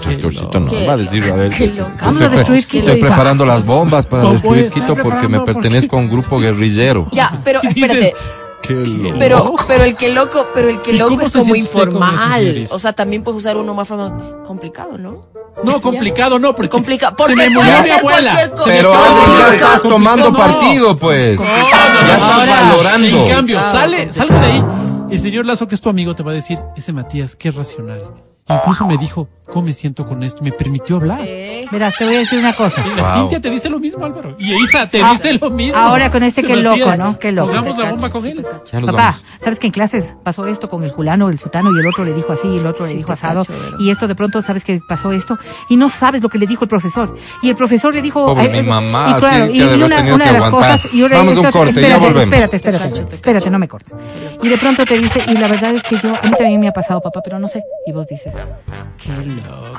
Tractorcito 0.00 0.60
no, 0.60 0.72
va 0.86 0.92
a 0.94 0.96
decir 0.96 1.22
a 1.30 1.34
ver. 1.34 1.52
a 1.52 2.28
destruir 2.28 2.66
Quito. 2.66 2.86
Estoy 2.86 3.00
preparando 3.00 3.46
las 3.46 3.64
bombas 3.64 4.06
para 4.06 4.24
No, 4.24 4.32
destruir 4.32 4.68
Quito 4.70 4.92
estoy 4.94 5.02
porque 5.02 5.28
me 5.28 5.40
pertenezco 5.40 5.96
a 5.96 6.00
un 6.00 6.10
grupo 6.10 6.40
guerrillero. 6.40 7.08
Ya, 7.12 7.40
pero 7.44 7.60
espérate. 7.62 8.14
Qué 8.62 8.74
loco. 8.74 9.64
Pero, 9.66 9.84
el 9.84 9.96
que 9.96 10.12
loco, 10.12 10.46
pero 10.54 10.68
el 10.68 10.80
que 10.82 10.92
¿Y 10.92 10.98
loco 10.98 11.22
es 11.22 11.32
se 11.32 11.38
como 11.38 11.54
eso, 11.54 11.60
informal. 11.64 12.68
o 12.70 12.78
sea, 12.78 12.92
también 12.92 13.22
puedes 13.22 13.38
usar 13.40 13.56
uno 13.56 13.72
más 13.74 13.88
formal. 13.88 14.42
Complicado, 14.44 14.98
¿no? 14.98 15.28
No, 15.64 15.80
complicado, 15.82 16.38
no, 16.38 16.54
porque 16.54 16.68
Complica- 16.68 17.08
se 17.10 17.14
porque 17.16 17.34
me 17.36 17.50
puede 17.50 17.54
murió 17.54 17.76
mi 17.78 17.82
ser 17.84 17.92
abuela. 17.98 18.30
cualquier 18.32 18.50
cosa. 18.50 18.64
Pero 18.66 18.92
No, 18.94 19.00
antes 19.04 19.28
no, 19.28 19.38
ya 19.38 19.46
no, 19.46 19.52
estás 19.52 19.82
tomando 19.82 20.30
no. 20.30 20.36
partido, 20.38 20.96
pues. 20.98 21.38
Ya 21.40 22.14
estás 22.14 22.22
Ahora, 22.22 22.62
valorando. 22.70 23.06
En 23.06 23.28
cambio, 23.34 23.60
sale, 23.62 23.96
complicado. 24.08 24.28
salgo 24.28 24.40
de 24.46 24.52
ahí. 24.52 24.64
y 25.10 25.14
El 25.14 25.20
señor 25.20 25.46
Lazo, 25.46 25.66
que 25.66 25.74
es 25.74 25.80
tu 25.80 25.88
amigo, 25.88 26.14
te 26.14 26.22
va 26.22 26.32
a 26.32 26.34
decir, 26.34 26.58
ese 26.76 26.92
Matías, 26.92 27.36
qué 27.36 27.50
racional. 27.50 28.02
Incluso 28.48 28.84
me 28.86 28.98
dijo, 28.98 29.28
¿cómo 29.46 29.66
me 29.66 29.72
siento 29.72 30.04
con 30.04 30.24
esto? 30.24 30.42
Me 30.42 30.50
permitió 30.50 30.96
hablar. 30.96 31.20
Eh, 31.22 31.66
Verás, 31.70 31.94
te 31.96 32.04
voy 32.04 32.16
a 32.16 32.18
decir 32.18 32.40
una 32.40 32.52
cosa. 32.52 32.82
Y 32.84 32.96
la 32.96 33.02
Wow. 33.04 33.12
Cintia 33.20 33.40
te 33.40 33.48
dice 33.48 33.68
lo 33.68 33.78
mismo, 33.78 34.04
Álvaro. 34.04 34.34
Y 34.40 34.52
Isa 34.60 34.86
te 34.86 35.00
Ah, 35.00 35.12
dice 35.12 35.34
lo 35.34 35.50
mismo. 35.50 35.78
ahora 35.78 36.10
con 36.10 36.24
este 36.24 36.42
qué 36.42 36.56
loco, 36.56 36.96
¿no? 36.96 37.16
Qué 37.16 37.30
loco. 37.30 37.52
La 37.52 37.90
bomba 37.92 38.10
con 38.10 38.26
él. 38.26 38.44
Ya 38.72 38.80
Papá, 38.80 38.92
vamos. 38.92 39.24
¿sabes 39.38 39.60
que 39.60 39.68
en 39.68 39.72
clases 39.72 40.16
pasó 40.24 40.46
esto 40.46 40.68
con 40.68 40.82
el 40.82 40.90
fulano, 40.90 41.28
el 41.28 41.38
sutano 41.38 41.70
y 41.72 41.78
el 41.78 41.86
otro 41.86 42.04
le 42.04 42.12
dijo 42.12 42.32
así 42.32 42.48
y 42.48 42.56
el 42.58 42.66
otro 42.66 42.86
le 42.86 42.94
dijo 42.94 43.12
asado? 43.12 43.42
y 43.78 43.90
esto 43.90 44.08
de 44.08 44.16
pronto 44.16 44.42
sabes 44.42 44.64
que 44.64 44.80
pasó 44.88 45.12
esto 45.12 45.38
y 45.68 45.76
no 45.76 45.88
sabes 45.90 46.22
lo 46.22 46.28
que 46.28 46.38
le 46.38 46.46
dijo 46.48 46.64
el 46.64 46.68
profesor. 46.68 47.14
Y 47.42 47.50
el 47.50 47.54
profesor 47.56 47.94
le 47.94 48.02
dijo... 48.02 48.26
Pobre 48.26 48.46
eh, 48.46 48.62
mi 48.62 48.68
mamá, 48.68 49.14
y 49.16 49.20
claro, 49.20 49.46
sí, 49.46 49.52
y, 49.52 49.58
que 49.58 49.76
y 49.76 49.82
una, 49.84 50.04
que 50.04 50.10
de 50.10 50.32
las 50.32 50.50
cosas... 50.50 50.92
y 50.92 51.02
una- 51.02 51.18
Vamos 51.18 51.36
a 51.36 51.40
un 51.40 51.50
corte, 51.52 51.72
ya 51.74 51.80
espérate, 51.80 52.00
volvemos. 52.00 52.22
Espérate, 52.24 52.48
Te 52.50 52.56
espérate, 52.56 53.14
espérate, 53.14 53.38
cacho. 53.44 53.50
no 53.52 53.58
me 53.60 53.68
cortes. 53.68 53.94
Y 54.42 54.48
de 54.48 54.58
pronto 54.58 54.84
te 54.84 54.98
dice, 54.98 55.22
y 55.28 55.34
la 55.34 55.46
verdad 55.46 55.72
es 55.74 55.82
que 55.84 55.96
yo, 56.02 56.16
a 56.16 56.22
mí 56.22 56.32
también 56.36 56.58
me 56.58 56.66
ha 56.68 56.72
pasado, 56.72 57.00
papá, 57.00 57.20
pero 57.22 57.38
no 57.38 57.46
sé. 57.46 57.62
Y 57.86 57.92
vos 57.92 58.06
dices, 58.08 58.29
qué 59.02 59.12
loco. 59.12 59.78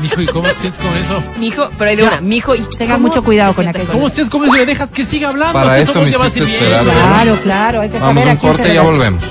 Mijo, 0.00 0.20
¿y 0.20 0.26
cómo 0.26 0.48
te 0.48 0.58
sientes 0.58 0.84
con 0.84 0.96
eso? 0.96 1.22
Mijo, 1.38 1.70
pero 1.76 1.90
hay 1.90 1.96
de 1.96 2.02
una, 2.04 2.20
mijo, 2.20 2.54
y 2.54 2.60
Tengan 2.60 2.96
¿cómo 2.96 3.08
mucho 3.08 3.22
cuidado 3.22 3.52
con 3.52 3.68
aquello. 3.68 3.92
¿Cómo 3.92 4.06
estés 4.06 4.30
con 4.30 4.44
eso? 4.44 4.54
Le 4.54 4.66
dejas 4.66 4.90
que 4.90 5.04
siga 5.04 5.28
hablando. 5.28 5.52
Para 5.52 5.78
eso 5.78 6.00
me 6.00 6.10
llevas 6.10 6.36
hiciste 6.36 6.54
esperar. 6.54 6.84
Claro, 6.84 7.36
claro, 7.42 7.80
hay 7.80 7.90
que 7.90 7.98
Vamos 7.98 8.26
a 8.26 8.30
un 8.30 8.36
corte 8.36 8.70
y 8.70 8.74
ya 8.74 8.82
volvemos. 8.82 9.24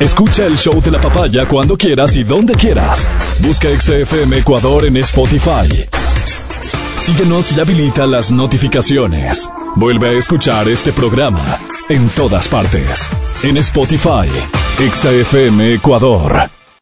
Escucha 0.00 0.46
el 0.46 0.58
show 0.58 0.80
de 0.80 0.90
la 0.90 1.00
papaya 1.00 1.46
cuando 1.46 1.76
quieras 1.76 2.16
y 2.16 2.24
donde 2.24 2.54
quieras. 2.54 3.08
Busca 3.40 3.68
XFM 3.68 4.38
Ecuador 4.38 4.84
en 4.86 4.96
Spotify. 4.98 5.86
Síguenos 6.98 7.52
y 7.52 7.60
habilita 7.60 8.06
las 8.06 8.30
notificaciones. 8.30 9.48
Vuelve 9.76 10.10
a 10.10 10.12
escuchar 10.12 10.68
este 10.68 10.92
programa 10.92 11.58
en 11.88 12.08
todas 12.10 12.48
partes. 12.48 13.08
En 13.42 13.56
Spotify, 13.58 14.28
XFM 14.78 15.74
Ecuador. 15.74 16.50